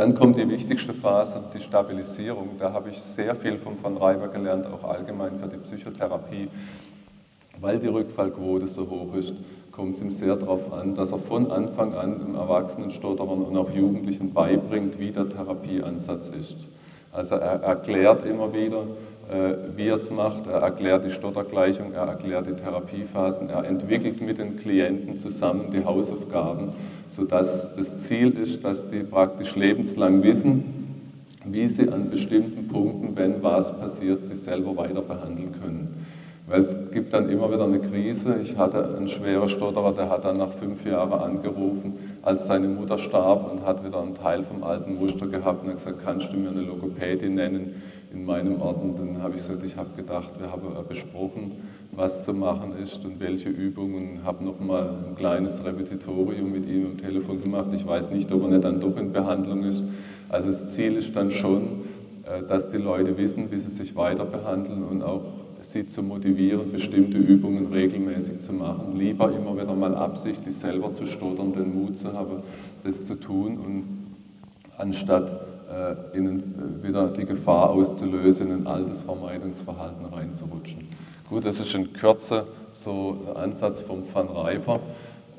Dann 0.00 0.14
kommt 0.14 0.38
die 0.38 0.48
wichtigste 0.48 0.94
Phase, 0.94 1.42
die 1.52 1.60
Stabilisierung. 1.60 2.52
Da 2.58 2.72
habe 2.72 2.88
ich 2.88 3.02
sehr 3.16 3.34
viel 3.36 3.58
von 3.58 3.74
Van 3.82 3.98
Reiber 3.98 4.28
gelernt, 4.28 4.64
auch 4.66 4.82
allgemein 4.88 5.38
für 5.38 5.46
die 5.46 5.58
Psychotherapie. 5.58 6.48
Weil 7.60 7.78
die 7.80 7.88
Rückfallquote 7.88 8.66
so 8.68 8.88
hoch 8.88 9.14
ist, 9.14 9.34
kommt 9.72 9.96
es 9.96 10.00
ihm 10.00 10.10
sehr 10.10 10.36
darauf 10.36 10.72
an, 10.72 10.94
dass 10.94 11.12
er 11.12 11.18
von 11.18 11.50
Anfang 11.50 11.92
an 11.92 12.18
dem 12.18 12.34
Erwachsenenstotterern 12.34 13.42
und 13.42 13.54
auch 13.58 13.68
Jugendlichen 13.74 14.32
beibringt, 14.32 14.98
wie 14.98 15.10
der 15.10 15.28
Therapieansatz 15.28 16.28
ist. 16.28 16.56
Also 17.12 17.34
er 17.34 17.62
erklärt 17.62 18.24
immer 18.24 18.54
wieder, 18.54 18.84
äh, 19.30 19.76
wie 19.76 19.88
er 19.88 19.96
es 19.96 20.10
macht, 20.10 20.46
er 20.46 20.62
erklärt 20.62 21.04
die 21.04 21.12
Stottergleichung, 21.12 21.92
er 21.92 22.06
erklärt 22.06 22.46
die 22.46 22.54
Therapiephasen, 22.54 23.50
er 23.50 23.66
entwickelt 23.66 24.22
mit 24.22 24.38
den 24.38 24.56
Klienten 24.56 25.18
zusammen 25.18 25.70
die 25.70 25.84
Hausaufgaben 25.84 26.72
sodass 27.20 27.48
das 27.76 28.04
Ziel 28.04 28.30
ist, 28.30 28.64
dass 28.64 28.88
die 28.88 29.02
praktisch 29.02 29.54
lebenslang 29.54 30.22
wissen, 30.22 30.64
wie 31.44 31.68
sie 31.68 31.88
an 31.88 32.08
bestimmten 32.10 32.66
Punkten, 32.68 33.14
wenn 33.14 33.42
was 33.42 33.78
passiert, 33.78 34.24
sich 34.24 34.40
selber 34.40 34.74
weiter 34.76 35.02
behandeln 35.02 35.52
können. 35.60 36.06
Weil 36.46 36.62
es 36.62 36.90
gibt 36.92 37.12
dann 37.12 37.28
immer 37.28 37.52
wieder 37.52 37.64
eine 37.64 37.78
Krise. 37.78 38.40
Ich 38.42 38.56
hatte 38.56 38.96
einen 38.96 39.08
schweren 39.08 39.48
Stotterer, 39.50 39.92
der 39.92 40.08
hat 40.08 40.24
dann 40.24 40.38
nach 40.38 40.52
fünf 40.54 40.84
Jahren 40.86 41.12
angerufen, 41.12 41.92
als 42.22 42.46
seine 42.46 42.68
Mutter 42.68 42.98
starb 42.98 43.52
und 43.52 43.66
hat 43.66 43.84
wieder 43.84 44.00
einen 44.00 44.14
Teil 44.16 44.42
vom 44.44 44.64
alten 44.64 44.98
Muster 44.98 45.26
gehabt 45.26 45.62
und 45.62 45.70
hat 45.70 45.78
gesagt, 45.78 45.98
kannst 46.04 46.32
du 46.32 46.38
mir 46.38 46.50
eine 46.50 46.62
Logopädie 46.62 47.28
nennen 47.28 47.82
in 48.12 48.24
meinem 48.24 48.60
Ort? 48.62 48.82
Und 48.82 48.98
dann 48.98 49.22
habe 49.22 49.36
ich 49.36 49.46
gesagt, 49.46 49.64
ich 49.64 49.76
habe 49.76 49.90
gedacht, 49.94 50.30
wir 50.40 50.50
haben 50.50 50.62
besprochen, 50.88 51.52
was 51.92 52.24
zu 52.24 52.32
machen 52.32 52.74
ist 52.82 53.04
und 53.04 53.20
welche 53.20 53.48
Übungen. 53.48 54.20
Habe 54.24 54.44
nochmal 54.44 54.90
ein 55.08 55.16
kleines 55.16 55.64
Repetitorium 55.64 56.52
mit 56.52 56.68
ihm 56.68 56.86
am 56.86 56.98
Telefon 56.98 57.42
gemacht. 57.42 57.66
Ich 57.74 57.86
weiß 57.86 58.10
nicht, 58.10 58.30
ob 58.32 58.42
er 58.42 58.48
nicht 58.48 58.64
dann 58.64 58.80
doch 58.80 58.96
in 58.96 59.12
Behandlung 59.12 59.64
ist. 59.64 59.82
Also 60.28 60.50
das 60.52 60.74
Ziel 60.74 60.96
ist 60.96 61.14
dann 61.16 61.30
schon, 61.30 61.82
äh, 62.24 62.42
dass 62.48 62.70
die 62.70 62.78
Leute 62.78 63.16
wissen, 63.18 63.50
wie 63.50 63.58
sie 63.58 63.70
sich 63.70 63.96
weiter 63.96 64.24
behandeln 64.24 64.84
und 64.84 65.02
auch 65.02 65.22
sie 65.62 65.86
zu 65.86 66.02
motivieren, 66.02 66.72
bestimmte 66.72 67.18
Übungen 67.18 67.72
regelmäßig 67.72 68.40
zu 68.42 68.52
machen. 68.52 68.96
Lieber 68.96 69.32
immer 69.32 69.54
wieder 69.54 69.74
mal 69.74 69.94
absichtlich 69.94 70.56
selber 70.56 70.92
zu 70.94 71.06
stottern, 71.06 71.52
den 71.52 71.74
Mut 71.74 71.98
zu 71.98 72.12
haben, 72.12 72.42
das 72.84 73.06
zu 73.06 73.14
tun 73.14 73.58
und 73.58 73.84
anstatt 74.78 75.28
äh, 75.70 76.16
ihnen 76.16 76.80
äh, 76.82 76.86
wieder 76.86 77.08
die 77.08 77.24
Gefahr 77.24 77.70
auszulösen, 77.70 78.48
in 78.48 78.52
ein 78.52 78.66
altes 78.66 79.00
Vermeidungsverhalten 79.02 80.06
reinzurutschen. 80.06 80.88
Gut, 81.30 81.44
das 81.44 81.60
ist 81.60 81.72
in 81.74 81.92
Kürze 81.92 82.48
so 82.74 83.22
der 83.24 83.36
Ansatz 83.36 83.82
von 83.82 84.02
Van 84.12 84.26
Reiber. 84.26 84.80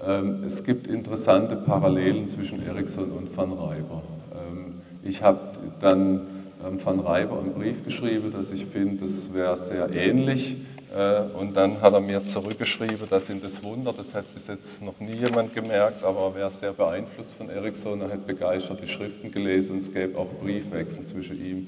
Ähm, 0.02 0.46
es 0.48 0.64
gibt 0.64 0.88
interessante 0.88 1.58
Parallelen 1.58 2.30
zwischen 2.30 2.66
Ericsson 2.66 3.12
und 3.12 3.36
Van 3.36 3.52
Reiber. 3.52 4.02
Ähm, 4.32 4.76
ich 5.04 5.22
habe 5.22 5.40
dann 5.82 6.22
ähm, 6.66 6.80
Van 6.82 7.02
Reiber 7.02 7.40
einen 7.40 7.54
Brief 7.54 7.84
geschrieben, 7.84 8.32
dass 8.32 8.50
ich 8.52 8.68
finde, 8.68 9.06
das 9.06 9.34
wäre 9.34 9.58
sehr 9.58 9.92
ähnlich. 9.92 10.56
Äh, 10.96 11.24
und 11.38 11.58
dann 11.58 11.82
hat 11.82 11.92
er 11.92 12.00
mir 12.00 12.26
zurückgeschrieben, 12.26 13.10
das 13.10 13.28
sind 13.28 13.44
das 13.44 13.62
Wunder, 13.62 13.92
das 13.92 14.14
hat 14.14 14.34
bis 14.34 14.48
jetzt 14.48 14.82
noch 14.82 14.98
nie 15.02 15.16
jemand 15.16 15.54
gemerkt, 15.54 16.06
aber 16.06 16.22
er 16.22 16.36
wäre 16.36 16.52
sehr 16.52 16.72
beeinflusst 16.72 17.34
von 17.38 17.50
Ericsson, 17.50 18.00
er 18.00 18.12
hat 18.12 18.26
begeistert 18.26 18.82
die 18.82 18.88
Schriften 18.88 19.30
gelesen 19.30 19.72
und 19.72 19.80
es 19.80 19.94
gäbe 19.94 20.18
auch 20.18 20.30
Briefwechsel 20.42 21.04
zwischen 21.04 21.46
ihm 21.46 21.68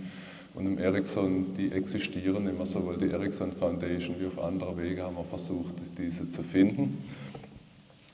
und 0.56 0.66
im 0.66 0.78
Ericsson, 0.78 1.56
die 1.58 1.72
existieren 1.72 2.48
immer 2.48 2.66
sowohl 2.66 2.98
die 2.98 3.10
Ericsson 3.10 3.52
Foundation 3.54 4.16
wie 4.20 4.28
auf 4.28 4.44
andere 4.44 4.78
Wege 4.78 5.04
haben 5.04 5.16
wir 5.16 5.24
versucht, 5.24 5.74
diese 5.98 6.30
zu 6.30 6.44
finden, 6.44 7.04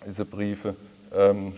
diese 0.07 0.25
Briefe. 0.25 0.75
Ähm, 1.13 1.53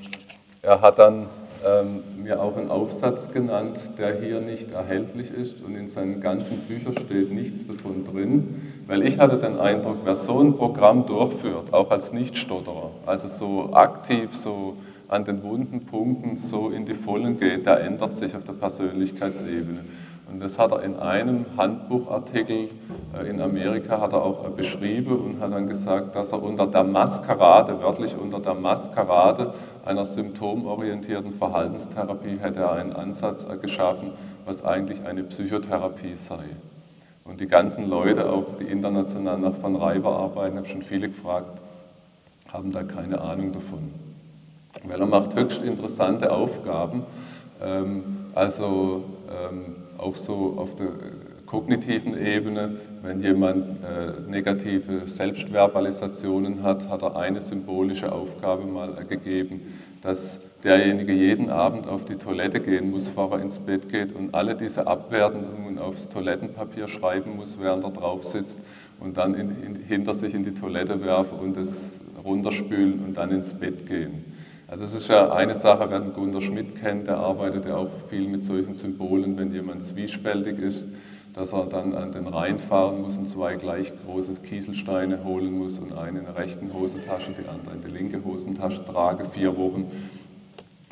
er 0.62 0.82
hat 0.82 0.98
dann 0.98 1.28
ähm, 1.64 2.24
mir 2.24 2.42
auch 2.42 2.58
einen 2.58 2.72
Aufsatz 2.72 3.32
genannt, 3.32 3.78
der 4.00 4.20
hier 4.20 4.42
nicht 4.42 4.72
erhältlich 4.72 5.30
ist 5.32 5.62
und 5.64 5.76
in 5.76 5.90
seinen 5.90 6.20
ganzen 6.20 6.58
Büchern 6.68 6.94
steht 7.06 7.32
nichts 7.32 7.68
davon 7.68 8.06
drin, 8.06 8.62
weil 8.88 9.04
ich 9.04 9.20
hatte 9.20 9.38
den 9.38 9.60
Eindruck, 9.60 9.98
wer 10.04 10.16
so 10.16 10.40
ein 10.40 10.58
Programm 10.58 11.06
durchführt, 11.06 11.72
auch 11.72 11.92
als 11.92 12.12
Nichtstotterer, 12.12 12.92
also 13.06 13.28
so 13.28 13.74
aktiv, 13.74 14.30
so 14.44 14.78
an 15.08 15.26
den 15.26 15.44
wunden 15.44 15.86
Punkten 15.86 16.38
so 16.50 16.70
in 16.70 16.86
die 16.86 16.96
Vollen 16.96 17.40
geht, 17.40 17.66
der 17.66 17.82
ändert 17.82 18.16
sich 18.16 18.34
auf 18.36 18.46
der 18.46 18.54
Persönlichkeitsebene. 18.54 19.82
Und 20.32 20.40
das 20.40 20.58
hat 20.58 20.72
er 20.72 20.82
in 20.84 20.98
einem 20.98 21.46
Handbuchartikel 21.58 22.70
äh, 23.14 23.30
in 23.30 23.42
Amerika 23.42 24.00
hat 24.00 24.14
er 24.14 24.24
auch 24.24 24.50
beschrieben 24.52 25.18
und 25.18 25.42
hat 25.42 25.52
dann 25.52 25.68
gesagt, 25.68 26.16
dass 26.16 26.32
er 26.32 26.42
unter 26.42 26.68
der 26.68 26.84
Maskerade, 26.84 27.82
wörtlich 27.82 28.16
unter 28.16 28.40
der 28.40 28.54
Maskerade 28.54 29.54
einer 29.86 30.06
symptomorientierten 30.06 31.34
Verhaltenstherapie 31.34 32.38
hätte 32.40 32.60
er 32.60 32.74
einen 32.74 32.94
Ansatz 32.94 33.46
geschaffen, 33.62 34.14
was 34.46 34.64
eigentlich 34.64 35.06
eine 35.06 35.24
Psychotherapie 35.24 36.16
sei. 36.30 36.46
Und 37.26 37.40
die 37.42 37.48
ganzen 37.48 37.90
Leute, 37.90 38.30
auch 38.32 38.58
die 38.60 38.66
international 38.66 39.38
nach 39.38 39.62
Van 39.62 39.76
Reiber 39.76 40.18
arbeiten, 40.18 40.58
habe 40.58 40.68
schon 40.68 40.82
viele 40.82 41.10
gefragt, 41.10 41.60
haben 42.52 42.72
da 42.72 42.84
keine 42.84 43.20
Ahnung 43.20 43.52
davon. 43.52 43.94
Weil 44.84 45.00
er 45.00 45.08
macht 45.08 45.36
höchst 45.36 45.62
interessante 45.62 46.32
Aufgaben, 46.32 47.04
ähm, 47.62 48.04
also 48.34 49.04
auch 50.02 50.16
so 50.16 50.56
auf 50.58 50.76
der 50.76 50.90
kognitiven 51.46 52.18
Ebene, 52.18 52.78
wenn 53.02 53.22
jemand 53.22 53.84
äh, 53.84 54.30
negative 54.30 55.08
Selbstverbalisationen 55.08 56.64
hat, 56.64 56.88
hat 56.90 57.02
er 57.02 57.16
eine 57.18 57.42
symbolische 57.42 58.12
Aufgabe 58.12 58.66
mal 58.66 59.06
gegeben, 59.06 59.74
dass 60.02 60.18
derjenige 60.64 61.12
jeden 61.12 61.50
Abend 61.50 61.88
auf 61.88 62.06
die 62.06 62.16
Toilette 62.16 62.60
gehen 62.60 62.92
muss, 62.92 63.06
bevor 63.06 63.34
er 63.34 63.42
ins 63.42 63.58
Bett 63.60 63.90
geht 63.90 64.16
und 64.16 64.34
alle 64.34 64.56
diese 64.56 64.88
Abwertungen 64.88 65.78
aufs 65.80 66.08
Toilettenpapier 66.10 66.88
schreiben 66.88 67.36
muss, 67.36 67.58
während 67.60 67.84
er 67.84 67.92
drauf 67.92 68.24
sitzt 68.24 68.58
und 69.00 69.18
dann 69.18 69.34
in, 69.34 69.50
in, 69.64 69.76
hinter 69.76 70.14
sich 70.14 70.34
in 70.34 70.46
die 70.46 70.54
Toilette 70.54 71.04
werfen 71.04 71.40
und 71.40 71.58
es 71.58 71.70
runterspülen 72.24 73.04
und 73.04 73.18
dann 73.18 73.32
ins 73.32 73.54
Bett 73.54 73.88
gehen. 73.88 74.31
Also 74.72 74.86
es 74.86 74.94
ist 74.94 75.10
ja 75.10 75.34
eine 75.34 75.56
Sache, 75.56 75.88
wer 75.90 76.00
den 76.00 76.14
Gunter 76.14 76.40
Schmidt 76.40 76.80
kennt, 76.80 77.06
der 77.06 77.18
arbeitet 77.18 77.66
ja 77.66 77.76
auch 77.76 77.90
viel 78.10 78.26
mit 78.30 78.46
solchen 78.46 78.74
Symbolen, 78.74 79.38
wenn 79.38 79.54
jemand 79.54 79.84
zwiespältig 79.84 80.60
ist, 80.60 80.86
dass 81.34 81.52
er 81.52 81.66
dann 81.66 81.94
an 81.94 82.14
den 82.14 82.26
Rhein 82.26 82.58
fahren 82.58 83.02
muss 83.02 83.18
und 83.18 83.30
zwei 83.30 83.56
gleich 83.56 83.92
große 84.06 84.32
Kieselsteine 84.48 85.26
holen 85.26 85.58
muss 85.58 85.78
und 85.78 85.92
eine 85.92 86.20
in 86.20 86.26
der 86.26 86.38
rechten 86.38 86.72
Hosentasche, 86.72 87.34
die 87.38 87.50
andere 87.50 87.76
in 87.76 87.82
die 87.82 87.92
linke 87.92 88.24
Hosentasche 88.24 88.86
trage, 88.86 89.26
vier 89.34 89.58
Wochen 89.58 89.92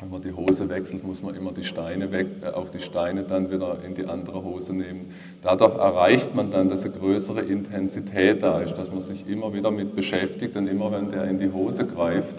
wenn 0.00 0.10
man 0.10 0.22
die 0.22 0.32
Hose 0.32 0.68
wechselt, 0.68 1.04
muss 1.04 1.22
man 1.22 1.34
immer 1.34 1.52
die 1.52 1.64
Steine 1.64 2.10
weg, 2.10 2.26
äh, 2.42 2.48
auch 2.48 2.70
die 2.70 2.80
Steine 2.80 3.22
dann 3.24 3.50
wieder 3.50 3.78
in 3.84 3.94
die 3.94 4.06
andere 4.06 4.42
Hose 4.42 4.72
nehmen. 4.72 5.12
Dadurch 5.42 5.76
erreicht 5.76 6.34
man 6.34 6.50
dann, 6.50 6.70
dass 6.70 6.82
eine 6.82 6.92
größere 6.92 7.42
Intensität 7.42 8.42
da 8.42 8.60
ist, 8.60 8.76
dass 8.78 8.90
man 8.90 9.02
sich 9.02 9.28
immer 9.28 9.52
wieder 9.52 9.70
mit 9.70 9.94
beschäftigt 9.94 10.56
und 10.56 10.68
immer 10.68 10.90
wenn 10.90 11.10
der 11.10 11.24
in 11.24 11.38
die 11.38 11.52
Hose 11.52 11.84
greift, 11.84 12.34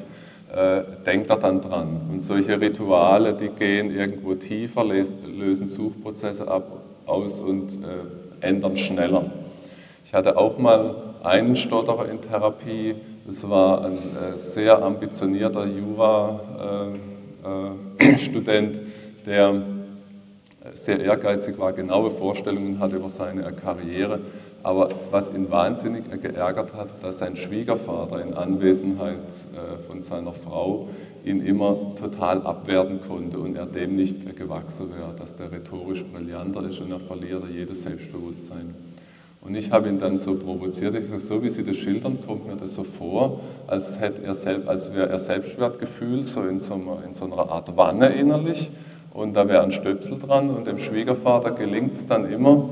äh, 0.56 0.84
denkt 1.06 1.30
er 1.30 1.38
dann 1.38 1.62
dran. 1.62 2.02
Und 2.12 2.22
solche 2.22 2.60
Rituale, 2.60 3.34
die 3.34 3.50
gehen 3.50 3.96
irgendwo 3.96 4.36
tiefer, 4.36 4.84
lösen 4.84 5.68
Suchprozesse 5.68 6.48
ab, 6.48 6.82
aus 7.06 7.34
und 7.40 7.84
äh, 7.84 8.46
ändern 8.46 8.78
schneller. 8.78 9.32
Ich 10.06 10.14
hatte 10.14 10.38
auch 10.38 10.58
mal 10.58 10.96
einen 11.24 11.56
Stotterer 11.56 12.10
in 12.10 12.22
Therapie, 12.22 12.96
das 13.26 13.48
war 13.48 13.86
ein 13.86 13.98
äh, 13.98 14.38
sehr 14.54 14.82
ambitionierter 14.82 15.66
Jura. 15.66 16.40
Äh, 16.60 17.12
äh, 17.48 18.72
der 19.26 19.62
sehr 20.76 21.00
ehrgeizig 21.00 21.58
war, 21.58 21.74
genaue 21.74 22.12
Vorstellungen 22.12 22.80
hatte 22.80 22.98
über 22.98 23.10
seine 23.10 23.52
Karriere. 23.54 24.20
Aber 24.63 24.89
was 25.10 25.34
ihn 25.34 25.50
wahnsinnig 25.50 26.04
geärgert 26.21 26.74
hat, 26.74 26.89
dass 27.02 27.19
sein 27.19 27.36
Schwiegervater 27.36 28.21
in 28.21 28.34
Anwesenheit 28.34 29.15
äh, 29.54 29.78
von 29.88 30.04
seiner 30.04 30.34
Frau 30.34 30.88
ihn 31.24 31.41
immer 31.41 31.95
total 32.00 32.41
abwerten 32.43 33.00
konnte 33.08 33.39
und 33.39 33.56
er 33.56 33.65
dem 33.65 33.95
nicht 33.95 34.36
gewachsen 34.36 34.89
wäre, 34.95 35.13
dass 35.17 35.36
der 35.36 35.52
rhetorisch 35.52 36.04
brillanter 36.06 36.63
ist 36.69 36.80
und 36.80 36.91
er 36.91 37.00
verliere 37.00 37.47
jedes 37.52 37.84
Selbstbewusstsein. 37.84 38.76
Und 39.41 39.56
ich 39.56 39.71
habe 39.71 39.89
ihn 39.89 40.00
dann 40.00 40.19
so 40.19 40.36
provoziert, 40.36 40.93
ich 40.93 41.10
sage, 41.10 41.21
so 41.21 41.43
wie 41.43 41.50
Sie 41.50 41.63
das 41.63 41.78
schildern, 41.78 42.19
kommt 42.28 42.47
mir 42.47 42.56
das 42.56 42.76
so 42.76 42.84
vor, 42.84 43.39
als, 43.65 44.00
hätte 44.00 44.24
er 44.24 44.36
selbst, 44.36 44.67
als 44.67 44.93
wäre 44.93 45.10
er 45.10 45.17
Selbstwertgefühl 45.17 46.26
so 46.26 46.43
in 46.43 46.60
so, 46.60 46.76
einer, 46.76 47.04
in 47.08 47.15
so 47.15 47.26
einer 47.26 47.50
Art 47.50 47.76
Wanne 47.76 48.10
innerlich 48.10 48.69
und 49.13 49.34
da 49.34 49.47
wäre 49.47 49.63
ein 49.63 49.71
Stöpsel 49.71 50.19
dran 50.19 50.52
und 50.52 50.67
dem 50.67 50.78
Schwiegervater 50.78 51.52
gelingt 51.52 51.93
es 51.93 52.06
dann 52.06 52.32
immer, 52.32 52.69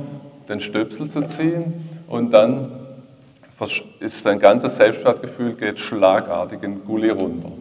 den 0.50 0.60
Stöpsel 0.60 1.10
zu 1.10 1.22
ziehen 1.24 1.90
und 2.08 2.32
dann 2.32 2.72
ist 4.00 4.24
sein 4.24 4.40
ganzes 4.40 4.78
Selbstwertgefühl 4.78 5.54
geht 5.54 5.80
schlagartig 5.80 6.64
in 6.64 6.86
Gully 6.86 7.10
runter. 7.10 7.52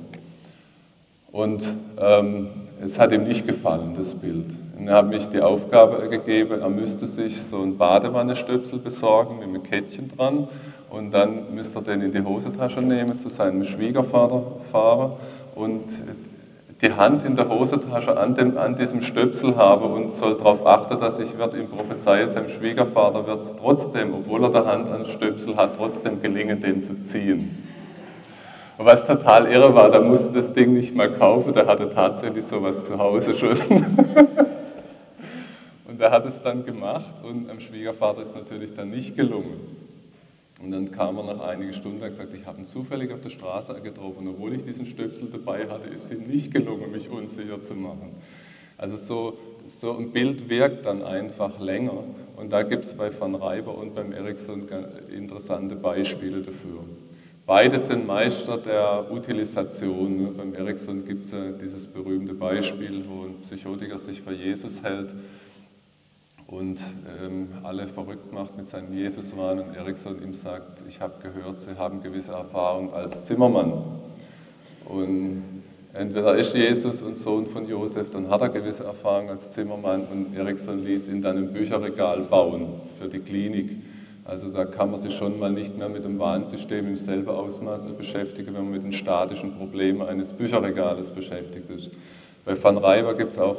Und 1.33 1.62
ähm, 2.01 2.48
es 2.85 2.98
hat 2.98 3.12
ihm 3.12 3.24
nicht 3.24 3.46
gefallen, 3.46 3.96
das 3.98 4.14
Bild. 4.14 4.46
Und 4.79 4.88
er 4.88 4.96
hat 4.96 5.09
mich 5.09 5.27
die 5.33 5.40
Aufgabe 5.40 6.09
gegeben, 6.09 6.61
er 6.61 6.68
müsste 6.70 7.09
sich 7.09 7.37
so 7.51 7.61
einen 7.61 7.77
Badewannenstöpsel 7.77 8.79
besorgen 8.79 9.40
mit 9.40 9.48
einem 9.48 9.62
Kettchen 9.64 10.11
dran 10.16 10.46
und 10.88 11.11
dann 11.11 11.55
müsste 11.55 11.81
er 11.81 11.83
den 11.83 12.03
in 12.03 12.12
die 12.12 12.22
Hosentasche 12.22 12.81
nehmen, 12.81 13.18
zu 13.20 13.29
seinem 13.29 13.64
Schwiegervater 13.64 14.42
fahren 14.70 15.12
und 15.57 15.85
die 16.81 16.93
Hand 16.93 17.27
in 17.27 17.35
der 17.35 17.49
Hosentasche 17.49 18.17
an, 18.17 18.35
dem, 18.37 18.57
an 18.57 18.77
diesem 18.77 19.01
Stöpsel 19.01 19.57
habe 19.57 19.87
und 19.87 20.14
soll 20.14 20.37
darauf 20.37 20.64
achten, 20.64 21.01
dass 21.01 21.19
ich 21.19 21.37
wird 21.37 21.55
ihm 21.55 21.69
prophezeie, 21.69 22.29
seinem 22.29 22.49
Schwiegervater 22.51 23.27
wird 23.27 23.43
es 23.43 23.57
trotzdem, 23.57 24.14
obwohl 24.14 24.45
er 24.45 24.51
der 24.51 24.67
Hand 24.67 24.88
an 24.88 25.07
Stöpsel 25.07 25.57
hat, 25.57 25.77
trotzdem 25.77 26.23
gelingen, 26.23 26.61
den 26.61 26.83
zu 26.83 26.95
ziehen. 27.07 27.64
Und 28.79 28.87
was 28.87 29.05
total 29.05 29.51
irre 29.51 29.75
war, 29.75 29.91
da 29.91 30.01
musste 30.01 30.31
das 30.33 30.53
Ding 30.53 30.73
nicht 30.73 30.95
mal 30.95 31.11
kaufen, 31.11 31.53
der 31.53 31.67
hatte 31.67 31.93
tatsächlich 31.93 32.45
sowas 32.45 32.85
zu 32.85 32.97
Hause 32.97 33.35
schon. 33.35 33.59
Und 35.88 36.01
er 36.01 36.12
hat 36.12 36.27
es 36.27 36.41
dann 36.43 36.64
gemacht 36.64 37.25
und 37.25 37.49
dem 37.49 37.59
Schwiegervater 37.59 38.23
ist 38.23 38.33
natürlich 38.33 38.73
dann 38.77 38.91
nicht 38.91 39.17
gelungen. 39.17 39.78
Und 40.61 40.73
dann 40.73 40.90
kam 40.90 41.16
er 41.18 41.25
nach 41.25 41.40
einigen 41.40 41.73
Stunden 41.73 42.03
und 42.03 42.09
gesagt, 42.09 42.35
ich 42.35 42.44
habe 42.44 42.59
ihn 42.59 42.66
zufällig 42.66 43.12
auf 43.12 43.21
der 43.21 43.31
Straße 43.31 43.81
getroffen. 43.81 44.27
Obwohl 44.27 44.55
ich 44.55 44.64
diesen 44.64 44.87
Stöpsel 44.87 45.29
dabei 45.31 45.68
hatte, 45.68 45.88
ist 45.88 46.07
es 46.07 46.18
ihm 46.18 46.27
nicht 46.27 46.53
gelungen, 46.53 46.90
mich 46.90 47.09
unsicher 47.09 47.61
zu 47.61 47.75
machen. 47.75 48.16
Also 48.77 48.97
so, 48.97 49.38
so 49.81 49.97
ein 49.97 50.11
Bild 50.11 50.49
wirkt 50.49 50.85
dann 50.85 51.03
einfach 51.03 51.61
länger. 51.61 52.05
Und 52.37 52.53
da 52.53 52.62
gibt 52.62 52.87
es 52.87 52.92
bei 52.92 53.11
Van 53.18 53.37
Reiber 53.37 53.77
und 53.77 53.94
beim 53.94 54.12
Ericsson 54.12 54.68
interessante 55.14 55.77
Beispiele 55.77 56.38
dafür. 56.38 56.85
Beide 57.47 57.79
sind 57.79 58.07
Meister 58.07 58.59
der 58.59 59.11
Utilisation. 59.11 60.37
Beim 60.37 60.55
Ericsson 60.55 61.05
gibt 61.07 61.27
es 61.27 61.33
ja 61.33 61.53
dieses 61.53 61.87
berühmte 61.87 62.35
Beispiel, 62.35 63.05
wo 63.09 63.25
ein 63.25 63.40
Psychotiker 63.42 63.99
sich 63.99 64.21
für 64.21 64.35
Jesus 64.35 64.83
hält 64.83 65.09
und 66.49 66.79
ähm, 67.23 67.49
alle 67.63 67.87
verrückt 67.89 68.33
macht 68.33 68.57
mit 68.57 68.69
seinem 68.71 68.95
Jesuswahn 68.95 69.61
und 69.61 69.77
Eriksson 69.77 70.23
ihm 70.23 70.33
sagt, 70.33 70.83
ich 70.89 70.99
habe 70.99 71.15
gehört, 71.23 71.61
Sie 71.61 71.77
haben 71.77 72.03
gewisse 72.03 72.33
Erfahrung 72.33 72.93
als 72.95 73.27
Zimmermann. 73.27 73.73
Und 74.87 75.63
entweder 75.93 76.37
ist 76.39 76.55
Jesus 76.55 77.03
und 77.03 77.19
Sohn 77.19 77.49
von 77.49 77.69
Josef, 77.69 78.11
dann 78.11 78.31
hat 78.31 78.41
er 78.41 78.49
gewisse 78.49 78.83
Erfahrung 78.83 79.29
als 79.29 79.53
Zimmermann 79.53 80.05
und 80.11 80.35
Eriksson 80.35 80.83
ließ 80.83 81.09
ihn 81.09 81.21
dann 81.21 81.37
ein 81.37 81.53
Bücherregal 81.53 82.23
bauen 82.23 82.81
für 82.99 83.09
die 83.09 83.21
Klinik. 83.21 83.71
Also 84.25 84.51
da 84.51 84.65
kann 84.65 84.91
man 84.91 85.01
sich 85.01 85.17
schon 85.17 85.39
mal 85.39 85.53
nicht 85.53 85.77
mehr 85.77 85.91
mit 85.91 86.05
dem 86.05 86.19
Warnsystem 86.19 86.87
im 86.87 86.97
selben 86.97 87.29
Ausmaß 87.29 87.83
beschäftigen, 87.99 88.55
wenn 88.55 88.65
man 88.65 88.73
mit 88.73 88.85
den 88.85 88.93
statischen 88.93 89.55
Problemen 89.59 90.01
eines 90.01 90.29
Bücherregales 90.29 91.11
beschäftigt 91.11 91.69
ist. 91.69 91.91
Bei 92.47 92.63
Van 92.63 92.79
Reiber 92.79 93.15
gibt 93.15 93.33
es 93.33 93.39
auch 93.39 93.57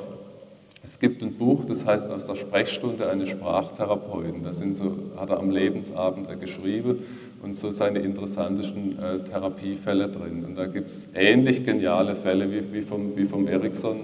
gibt 0.99 1.21
ein 1.21 1.33
Buch, 1.33 1.63
das 1.65 1.85
heißt 1.85 2.09
aus 2.09 2.25
der 2.25 2.35
Sprechstunde 2.35 3.09
eines 3.09 3.29
Sprachtherapeuten. 3.29 4.43
Das 4.43 4.57
sind 4.57 4.75
so, 4.75 4.97
hat 5.17 5.29
er 5.29 5.39
am 5.39 5.49
Lebensabend 5.49 6.27
geschrieben 6.39 7.03
und 7.41 7.55
so 7.55 7.71
seine 7.71 7.99
interessantesten 7.99 8.99
äh, 8.99 9.19
Therapiefälle 9.29 10.09
drin. 10.09 10.43
Und 10.45 10.57
da 10.57 10.65
gibt 10.65 10.91
es 10.91 11.07
ähnlich 11.15 11.65
geniale 11.65 12.15
Fälle 12.15 12.51
wie, 12.51 12.73
wie, 12.73 12.81
vom, 12.81 13.15
wie 13.15 13.25
vom 13.25 13.47
Ericsson. 13.47 14.01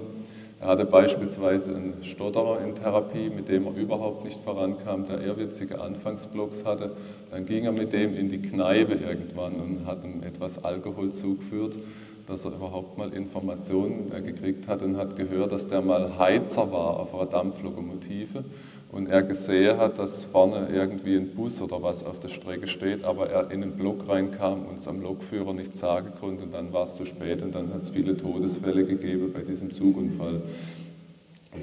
Er 0.58 0.68
hatte 0.68 0.86
beispielsweise 0.86 1.66
einen 1.66 2.02
Stotterer 2.02 2.60
in 2.64 2.74
Therapie, 2.74 3.28
mit 3.28 3.50
dem 3.50 3.66
er 3.66 3.76
überhaupt 3.76 4.24
nicht 4.24 4.40
vorankam, 4.42 5.06
der 5.06 5.20
ehrwitzige 5.20 5.78
Anfangsblocks 5.78 6.64
hatte. 6.64 6.92
Dann 7.30 7.44
ging 7.44 7.64
er 7.64 7.72
mit 7.72 7.92
dem 7.92 8.16
in 8.16 8.30
die 8.30 8.40
Kneipe 8.40 8.94
irgendwann 8.94 9.52
und 9.56 9.86
hat 9.86 10.02
ihm 10.02 10.22
etwas 10.22 10.64
Alkohol 10.64 11.12
zugeführt 11.12 11.74
dass 12.26 12.44
er 12.44 12.52
überhaupt 12.52 12.98
mal 12.98 13.12
Informationen 13.12 14.12
äh, 14.12 14.20
gekriegt 14.20 14.66
hat 14.66 14.82
und 14.82 14.96
hat 14.96 15.16
gehört, 15.16 15.52
dass 15.52 15.68
der 15.68 15.80
mal 15.80 16.18
Heizer 16.18 16.70
war 16.72 17.00
auf 17.00 17.14
einer 17.14 17.26
Dampflokomotive 17.26 18.44
und 18.92 19.08
er 19.08 19.22
gesehen 19.22 19.78
hat, 19.78 19.98
dass 19.98 20.10
vorne 20.32 20.68
irgendwie 20.72 21.16
ein 21.16 21.34
Bus 21.34 21.60
oder 21.60 21.82
was 21.82 22.04
auf 22.04 22.20
der 22.20 22.28
Strecke 22.28 22.68
steht, 22.68 23.04
aber 23.04 23.28
er 23.28 23.50
in 23.50 23.60
den 23.60 23.72
Block 23.72 24.08
reinkam 24.08 24.66
und 24.66 24.78
es 24.78 24.88
am 24.88 25.02
Lokführer 25.02 25.52
nicht 25.52 25.76
sagen 25.78 26.12
konnte 26.20 26.44
und 26.44 26.54
dann 26.54 26.72
war 26.72 26.84
es 26.84 26.94
zu 26.94 27.04
spät 27.04 27.42
und 27.42 27.54
dann 27.54 27.72
hat 27.74 27.82
es 27.82 27.90
viele 27.90 28.16
Todesfälle 28.16 28.84
gegeben 28.84 29.32
bei 29.32 29.42
diesem 29.42 29.70
Zugunfall, 29.72 30.42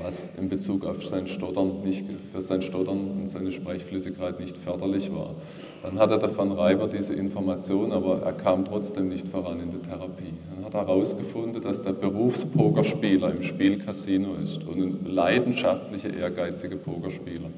was 0.01 0.29
in 0.37 0.49
Bezug 0.49 0.85
auf 0.85 1.05
sein 1.05 1.27
Stottern 1.27 1.81
nicht, 1.83 2.03
für 2.31 2.41
sein 2.41 2.61
Stottern 2.61 3.11
und 3.11 3.29
seine 3.29 3.51
Sprechflüssigkeit 3.51 4.39
nicht 4.39 4.57
förderlich 4.57 5.13
war. 5.13 5.35
Dann 5.83 5.99
hatte 5.99 6.17
der 6.17 6.35
Van 6.37 6.53
Reiber 6.53 6.87
diese 6.87 7.13
Information, 7.13 7.91
aber 7.91 8.21
er 8.21 8.31
kam 8.31 8.63
trotzdem 8.63 9.09
nicht 9.09 9.27
voran 9.27 9.59
in 9.59 9.71
der 9.71 9.81
Therapie. 9.81 10.33
Dann 10.55 10.63
hat 10.63 10.73
er 10.73 10.87
herausgefunden, 10.87 11.61
dass 11.61 11.81
der 11.81 11.91
Berufspokerspieler 11.91 13.31
im 13.35 13.43
Spielcasino 13.43 14.35
ist 14.41 14.63
und 14.63 14.81
ein 14.81 15.05
leidenschaftlicher, 15.05 16.13
ehrgeiziger 16.13 16.77
Pokerspieler. 16.77 17.49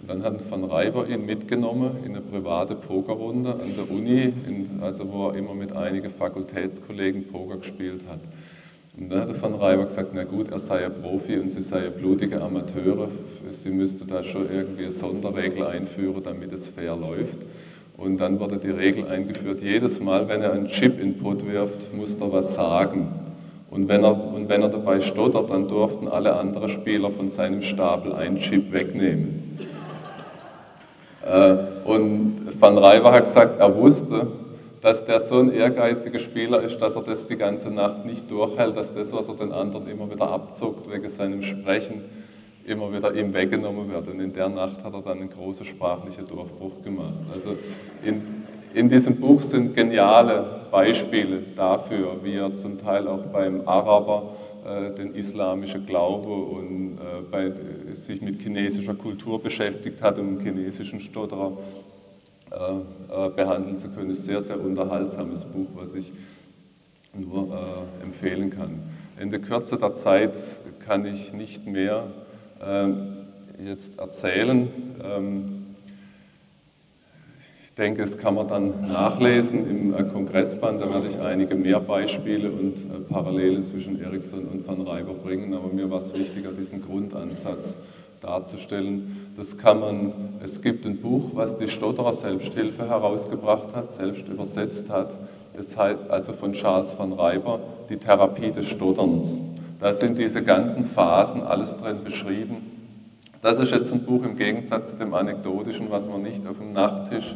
Und 0.00 0.08
dann 0.08 0.22
hat 0.22 0.50
Van 0.50 0.64
Reiber 0.64 1.06
ihn 1.06 1.26
mitgenommen 1.26 1.98
in 2.02 2.12
eine 2.12 2.22
private 2.22 2.76
Pokerrunde 2.76 3.52
an 3.52 3.74
der 3.76 3.90
Uni, 3.90 4.32
in, 4.46 4.80
also 4.80 5.12
wo 5.12 5.28
er 5.28 5.34
immer 5.34 5.52
mit 5.54 5.76
einigen 5.76 6.12
Fakultätskollegen 6.12 7.26
Poker 7.26 7.58
gespielt 7.58 8.00
hat. 8.08 8.20
Und 8.98 9.10
dann 9.10 9.28
hat 9.28 9.42
Van 9.42 9.54
Reiber 9.54 9.84
gesagt, 9.84 10.12
na 10.14 10.24
gut, 10.24 10.50
er 10.50 10.60
sei 10.60 10.80
ja 10.80 10.88
Profi 10.88 11.38
und 11.38 11.50
sie 11.50 11.62
sei 11.62 11.84
ja 11.84 11.90
blutige 11.90 12.40
Amateure. 12.40 13.10
Sie 13.62 13.70
müsste 13.70 14.06
da 14.06 14.24
schon 14.24 14.50
irgendwie 14.50 14.90
Sonderregel 14.90 15.66
einführen, 15.66 16.22
damit 16.22 16.52
es 16.52 16.66
fair 16.68 16.96
läuft. 16.96 17.38
Und 18.00 18.16
dann 18.18 18.40
wurde 18.40 18.56
die 18.56 18.70
Regel 18.70 19.06
eingeführt, 19.08 19.60
jedes 19.60 20.00
Mal, 20.00 20.26
wenn 20.26 20.40
er 20.40 20.54
einen 20.54 20.68
Chip-Input 20.68 21.46
wirft, 21.46 21.92
muss 21.94 22.08
er 22.18 22.32
was 22.32 22.54
sagen. 22.54 23.08
Und 23.70 23.88
wenn, 23.88 24.02
er, 24.02 24.34
und 24.34 24.48
wenn 24.48 24.62
er 24.62 24.70
dabei 24.70 25.02
stottert, 25.02 25.50
dann 25.50 25.68
durften 25.68 26.08
alle 26.08 26.34
anderen 26.34 26.70
Spieler 26.70 27.10
von 27.10 27.28
seinem 27.28 27.60
Stapel 27.60 28.14
einen 28.14 28.38
Chip 28.38 28.72
wegnehmen. 28.72 29.58
Äh, 31.26 31.56
und 31.84 32.54
Van 32.58 32.78
Reiber 32.78 33.12
hat 33.12 33.24
gesagt, 33.26 33.60
er 33.60 33.76
wusste, 33.76 34.28
dass 34.80 35.04
der 35.04 35.20
so 35.20 35.38
ein 35.38 35.52
ehrgeiziger 35.52 36.20
Spieler 36.20 36.62
ist, 36.62 36.78
dass 36.78 36.96
er 36.96 37.02
das 37.02 37.26
die 37.26 37.36
ganze 37.36 37.70
Nacht 37.70 38.06
nicht 38.06 38.30
durchhält, 38.30 38.78
dass 38.78 38.94
das, 38.94 39.12
was 39.12 39.28
er 39.28 39.34
den 39.34 39.52
anderen 39.52 39.86
immer 39.90 40.10
wieder 40.10 40.26
abzuckt 40.26 40.90
wegen 40.90 41.10
seinem 41.10 41.42
Sprechen, 41.42 42.04
immer 42.64 42.92
wieder 42.92 43.14
ihm 43.14 43.32
weggenommen 43.32 43.90
wird. 43.90 44.08
Und 44.08 44.20
in 44.20 44.32
der 44.32 44.48
Nacht 44.48 44.82
hat 44.82 44.92
er 44.92 45.02
dann 45.02 45.18
einen 45.18 45.30
großen 45.30 45.66
sprachlichen 45.66 46.26
Durchbruch 46.26 46.82
gemacht. 46.82 47.14
Also 47.32 47.56
in, 48.04 48.44
in 48.74 48.88
diesem 48.88 49.16
Buch 49.16 49.42
sind 49.42 49.74
geniale 49.74 50.66
Beispiele 50.70 51.42
dafür, 51.56 52.16
wie 52.22 52.34
er 52.34 52.54
zum 52.56 52.78
Teil 52.78 53.08
auch 53.08 53.24
beim 53.32 53.66
Araber 53.66 54.34
äh, 54.64 54.94
den 54.94 55.14
islamischen 55.14 55.86
Glaube 55.86 56.32
und 56.32 56.98
äh, 56.98 57.22
bei, 57.30 57.52
sich 58.06 58.20
mit 58.20 58.40
chinesischer 58.40 58.94
Kultur 58.94 59.42
beschäftigt 59.42 60.00
hat, 60.02 60.18
um 60.18 60.40
chinesischen 60.40 61.00
Stotterer 61.00 61.52
äh, 62.50 63.26
äh, 63.26 63.30
behandeln 63.30 63.78
zu 63.78 63.88
können. 63.88 64.14
Sehr, 64.14 64.42
sehr 64.42 64.60
unterhaltsames 64.60 65.44
Buch, 65.44 65.68
was 65.74 65.94
ich 65.94 66.12
nur 67.14 67.48
äh, 67.52 68.04
empfehlen 68.04 68.50
kann. 68.50 68.82
In 69.20 69.30
der 69.30 69.40
Kürze 69.40 69.76
der 69.76 69.94
Zeit 69.94 70.34
kann 70.84 71.04
ich 71.04 71.32
nicht 71.32 71.66
mehr 71.66 72.04
jetzt 73.64 73.98
erzählen. 73.98 74.68
Ähm, 75.02 75.60
ich 77.62 77.74
denke, 77.76 78.04
das 78.04 78.18
kann 78.18 78.34
man 78.34 78.48
dann 78.48 78.88
nachlesen 78.88 79.70
im 79.70 79.94
äh, 79.94 80.02
Kongressband. 80.02 80.82
Da 80.82 80.90
werde 80.90 81.08
ich 81.08 81.18
einige 81.18 81.54
mehr 81.54 81.80
Beispiele 81.80 82.50
und 82.50 82.74
äh, 82.74 83.00
Parallelen 83.08 83.66
zwischen 83.66 84.02
Ericsson 84.02 84.46
und 84.46 84.68
Van 84.68 84.82
Reiber 84.82 85.14
bringen. 85.14 85.54
Aber 85.54 85.68
mir 85.68 85.90
war 85.90 86.02
es 86.02 86.12
wichtiger, 86.12 86.52
diesen 86.52 86.82
Grundansatz 86.82 87.72
darzustellen. 88.20 89.32
Das 89.36 89.56
kann 89.56 89.80
man, 89.80 90.12
es 90.44 90.60
gibt 90.60 90.84
ein 90.84 90.98
Buch, 90.98 91.30
was 91.32 91.56
die 91.56 91.68
Stotterer 91.68 92.14
Selbsthilfe 92.14 92.86
herausgebracht 92.86 93.74
hat, 93.74 93.92
selbst 93.92 94.28
übersetzt 94.28 94.90
hat. 94.90 95.10
Das 95.56 95.74
heißt 95.74 96.10
also 96.10 96.34
von 96.34 96.52
Charles 96.52 96.90
van 96.98 97.12
Reiber, 97.14 97.60
die 97.88 97.96
Therapie 97.96 98.50
des 98.52 98.66
Stotterns. 98.66 99.49
Da 99.80 99.94
sind 99.94 100.18
diese 100.18 100.42
ganzen 100.42 100.84
Phasen 100.84 101.42
alles 101.42 101.74
drin 101.78 102.04
beschrieben. 102.04 102.56
Das 103.40 103.58
ist 103.58 103.70
jetzt 103.70 103.90
ein 103.90 104.04
Buch 104.04 104.22
im 104.24 104.36
Gegensatz 104.36 104.90
zu 104.90 104.96
dem 104.96 105.14
anekdotischen, 105.14 105.90
was 105.90 106.06
man 106.06 106.22
nicht 106.22 106.46
auf 106.46 106.58
dem 106.58 106.74
Nachttisch 106.74 107.34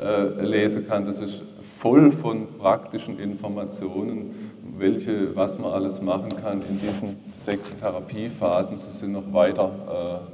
äh, 0.00 0.44
lesen 0.44 0.86
kann. 0.86 1.06
Das 1.06 1.18
ist 1.18 1.42
voll 1.80 2.12
von 2.12 2.46
praktischen 2.58 3.18
Informationen, 3.18 4.52
welche, 4.78 5.34
was 5.34 5.58
man 5.58 5.72
alles 5.72 6.00
machen 6.00 6.30
kann 6.40 6.62
in 6.62 6.78
diesen 6.78 7.16
sechs 7.34 7.76
Therapiephasen. 7.80 8.78
Sie 8.78 8.98
sind 8.98 9.10
noch 9.12 9.32
weiter 9.32 9.72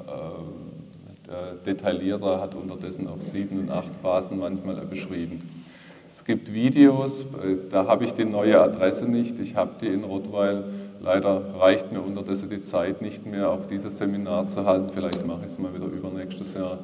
äh, 0.07 1.33
äh, 1.33 1.65
detaillierter, 1.65 2.41
hat 2.41 2.55
unterdessen 2.55 3.09
auch 3.09 3.21
sieben 3.33 3.61
und 3.61 3.71
acht 3.71 3.97
Phasen 4.03 4.39
manchmal 4.39 4.77
beschrieben. 4.85 5.41
Es 6.15 6.25
gibt 6.25 6.53
Videos, 6.53 7.13
äh, 7.21 7.57
da 7.71 7.87
habe 7.87 8.05
ich 8.05 8.13
die 8.13 8.27
neue 8.27 8.61
Adresse 8.61 9.07
nicht. 9.07 9.41
Ich 9.41 9.57
habe 9.57 9.71
die 9.81 9.87
in 9.87 10.05
Rottweil 10.05 10.65
Leider 11.01 11.43
reicht 11.59 11.93
mir 11.93 12.01
unterdessen 12.01 12.49
die 12.51 12.63
Zeit 12.63 13.03
nicht 13.03 13.27
mehr, 13.27 13.51
auch 13.51 13.67
dieses 13.71 13.99
Seminar 13.99 14.49
zu 14.49 14.65
halten. 14.65 14.91
Vielleicht 14.95 15.27
mache 15.27 15.41
ich 15.47 15.53
es 15.53 15.59
mal 15.59 15.75
wieder 15.75 15.87
übernächstes 15.87 16.55
Jahr. 16.55 16.79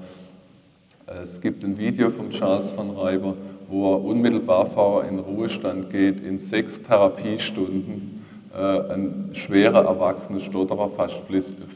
Es 1.07 1.41
gibt 1.41 1.65
ein 1.65 1.79
Video 1.79 2.11
von 2.11 2.31
Charles 2.31 2.77
van 2.77 2.91
Reiber, 2.91 3.35
wo 3.69 3.95
er 3.95 4.05
unmittelbar 4.05 4.67
vor 4.67 5.05
in 5.05 5.19
Ruhestand 5.19 5.91
geht, 5.91 6.25
in 6.25 6.39
sechs 6.39 6.81
Therapiestunden 6.83 8.25
äh, 8.55 8.93
ein 8.93 9.31
schwerer 9.33 9.85
erwachsener 9.85 10.41
Stotterer 10.41 10.91
fast 10.91 11.17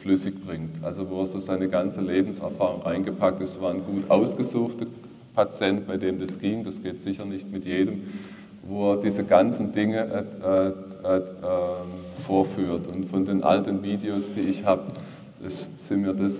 flüssig 0.00 0.34
bringt. 0.46 0.82
Also 0.82 1.10
wo 1.10 1.22
er 1.22 1.26
so 1.26 1.40
seine 1.40 1.68
ganze 1.68 2.00
Lebenserfahrung 2.00 2.82
reingepackt 2.82 3.42
ist. 3.42 3.54
Es 3.54 3.60
war 3.60 3.72
ein 3.72 3.84
gut 3.84 4.10
ausgesuchter 4.10 4.86
Patient, 5.34 5.86
bei 5.86 5.96
dem 5.96 6.20
das 6.20 6.38
ging. 6.38 6.64
Das 6.64 6.82
geht 6.82 7.02
sicher 7.02 7.24
nicht 7.24 7.50
mit 7.50 7.64
jedem 7.64 8.02
wo 8.68 8.92
er 8.92 8.96
diese 8.98 9.24
ganzen 9.24 9.72
Dinge 9.72 9.98
äh, 10.44 11.06
äh, 11.06 11.16
äh, 11.16 11.22
vorführt. 12.26 12.86
Und 12.86 13.06
von 13.06 13.24
den 13.24 13.42
alten 13.42 13.82
Videos, 13.82 14.24
die 14.36 14.42
ich 14.42 14.64
habe, 14.64 14.92
sind 15.78 16.02
mir 16.02 16.14
das 16.14 16.32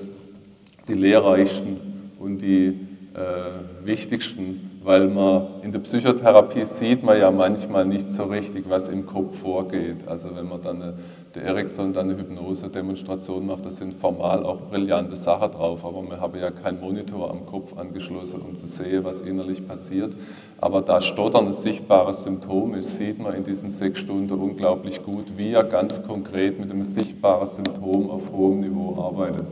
die 0.88 0.94
lehrreichsten 0.94 1.78
und 2.18 2.38
die 2.38 2.68
äh, 3.14 3.86
wichtigsten, 3.86 4.78
weil 4.84 5.08
man 5.08 5.62
in 5.62 5.72
der 5.72 5.80
Psychotherapie 5.80 6.64
sieht 6.66 7.02
man 7.02 7.18
ja 7.18 7.30
manchmal 7.30 7.84
nicht 7.84 8.10
so 8.10 8.24
richtig, 8.24 8.66
was 8.68 8.88
im 8.88 9.04
Kopf 9.06 9.38
vorgeht. 9.38 10.06
Also 10.06 10.36
wenn 10.36 10.48
man 10.48 10.62
dann 10.62 10.82
eine, 10.82 10.94
der 11.34 11.42
Ericsson 11.42 11.92
dann 11.92 12.10
eine 12.10 12.18
Hypnose-Demonstration 12.18 13.46
macht, 13.46 13.64
da 13.66 13.70
sind 13.70 13.94
formal 13.94 14.44
auch 14.44 14.60
brillante 14.70 15.16
Sachen 15.16 15.50
drauf, 15.52 15.84
aber 15.84 16.02
wir 16.02 16.20
haben 16.20 16.38
ja 16.38 16.50
keinen 16.50 16.80
Monitor 16.80 17.30
am 17.30 17.46
Kopf 17.46 17.76
angeschlossen, 17.76 18.42
um 18.42 18.54
zu 18.54 18.66
sehen, 18.66 19.02
was 19.02 19.20
innerlich 19.22 19.66
passiert. 19.66 20.12
Aber 20.58 20.80
da 20.80 21.02
Stottern 21.02 21.48
ein 21.48 21.52
sichtbares 21.54 22.22
Symptom 22.24 22.74
ist, 22.74 22.96
sieht 22.96 23.18
man 23.18 23.34
in 23.34 23.44
diesen 23.44 23.70
sechs 23.70 23.98
Stunden 23.98 24.32
unglaublich 24.32 25.02
gut, 25.02 25.36
wie 25.36 25.52
er 25.52 25.64
ganz 25.64 26.02
konkret 26.02 26.58
mit 26.58 26.70
einem 26.70 26.84
sichtbaren 26.84 27.48
Symptom 27.48 28.10
auf 28.10 28.32
hohem 28.32 28.60
Niveau 28.60 28.98
arbeitet. 29.00 29.46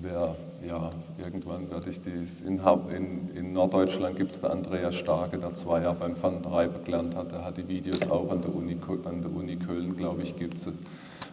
Wer, 0.00 0.36
ja, 0.66 0.90
irgendwann 1.18 1.70
werde 1.70 1.90
ich 1.90 2.00
dies, 2.02 2.40
in, 2.46 2.60
in, 2.94 3.36
in 3.36 3.52
Norddeutschland 3.52 4.16
gibt 4.16 4.32
es 4.32 4.40
da 4.40 4.48
Andreas 4.48 4.94
Starke, 4.94 5.38
der 5.38 5.54
zwei 5.54 5.82
Jahre 5.82 5.96
beim 5.96 6.22
Van 6.22 6.42
Treiber 6.42 6.78
gelernt 6.84 7.16
hat, 7.16 7.32
der 7.32 7.44
hat 7.44 7.56
die 7.56 7.66
Videos 7.66 8.02
auch 8.10 8.30
an 8.30 8.42
der 8.42 8.54
Uni, 8.54 8.76
an 9.04 9.22
der 9.22 9.34
Uni 9.34 9.56
Köln, 9.56 9.96
glaube 9.96 10.22
ich, 10.22 10.36
gibt 10.36 10.56
es. 10.56 10.72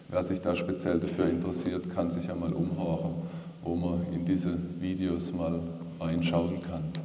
Wer 0.08 0.24
sich 0.24 0.40
da 0.40 0.54
speziell 0.56 0.98
dafür 1.00 1.28
interessiert, 1.28 1.94
kann 1.94 2.10
sich 2.10 2.26
ja 2.26 2.34
mal 2.34 2.52
umhören, 2.52 3.14
wo 3.62 3.74
man 3.74 4.06
in 4.12 4.26
diese 4.26 4.58
Videos 4.80 5.32
mal 5.32 5.60
reinschauen 6.00 6.60
kann. 6.62 7.01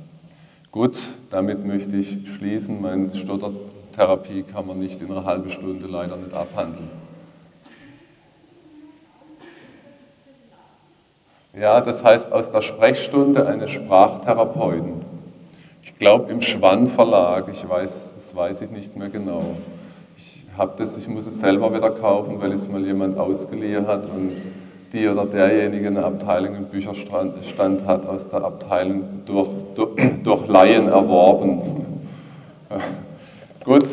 Gut, 0.78 1.00
damit 1.32 1.66
möchte 1.66 1.98
ich 1.98 2.20
schließen. 2.38 2.80
Meine 2.80 3.10
Stottertherapie 3.18 4.44
kann 4.44 4.68
man 4.68 4.78
nicht 4.78 5.02
in 5.02 5.10
einer 5.10 5.26
halben 5.26 5.50
Stunde 5.50 5.88
leider 5.88 6.16
nicht 6.18 6.36
abhandeln. 6.36 6.92
Ja, 11.60 11.82
das 11.82 12.04
heißt 12.04 12.32
aus 12.32 12.52
der 12.52 12.62
Sprechstunde 12.62 13.48
eines 13.48 13.72
Sprachtherapeuten. 13.72 15.04
Ich 15.82 15.98
glaube 15.98 16.32
im 16.32 16.44
Schwann 16.44 16.86
Verlag, 16.86 17.46
ich 17.52 17.68
weiß, 17.68 17.90
das 18.14 18.36
weiß 18.36 18.62
ich 18.62 18.70
nicht 18.70 18.96
mehr 18.96 19.10
genau. 19.10 19.58
Ich 20.16 20.46
das, 20.78 20.96
ich 20.96 21.08
muss 21.08 21.26
es 21.26 21.40
selber 21.40 21.74
wieder 21.74 21.90
kaufen, 21.90 22.40
weil 22.40 22.52
es 22.52 22.68
mal 22.68 22.86
jemand 22.86 23.18
ausgeliehen 23.18 23.88
hat 23.88 24.04
und 24.04 24.34
die 24.94 25.08
oder 25.08 25.26
derjenige 25.26 25.88
eine 25.88 26.04
Abteilung 26.04 26.56
im 26.56 26.66
Bücherstand 26.66 27.36
hat, 27.86 28.08
aus 28.08 28.30
der 28.30 28.44
Abteilung 28.44 29.04
durch, 29.26 29.50
durch, 29.76 29.92
durch 30.24 30.48
Laien 30.48 30.88
erworben. 30.88 31.62
Gut, 33.64 33.88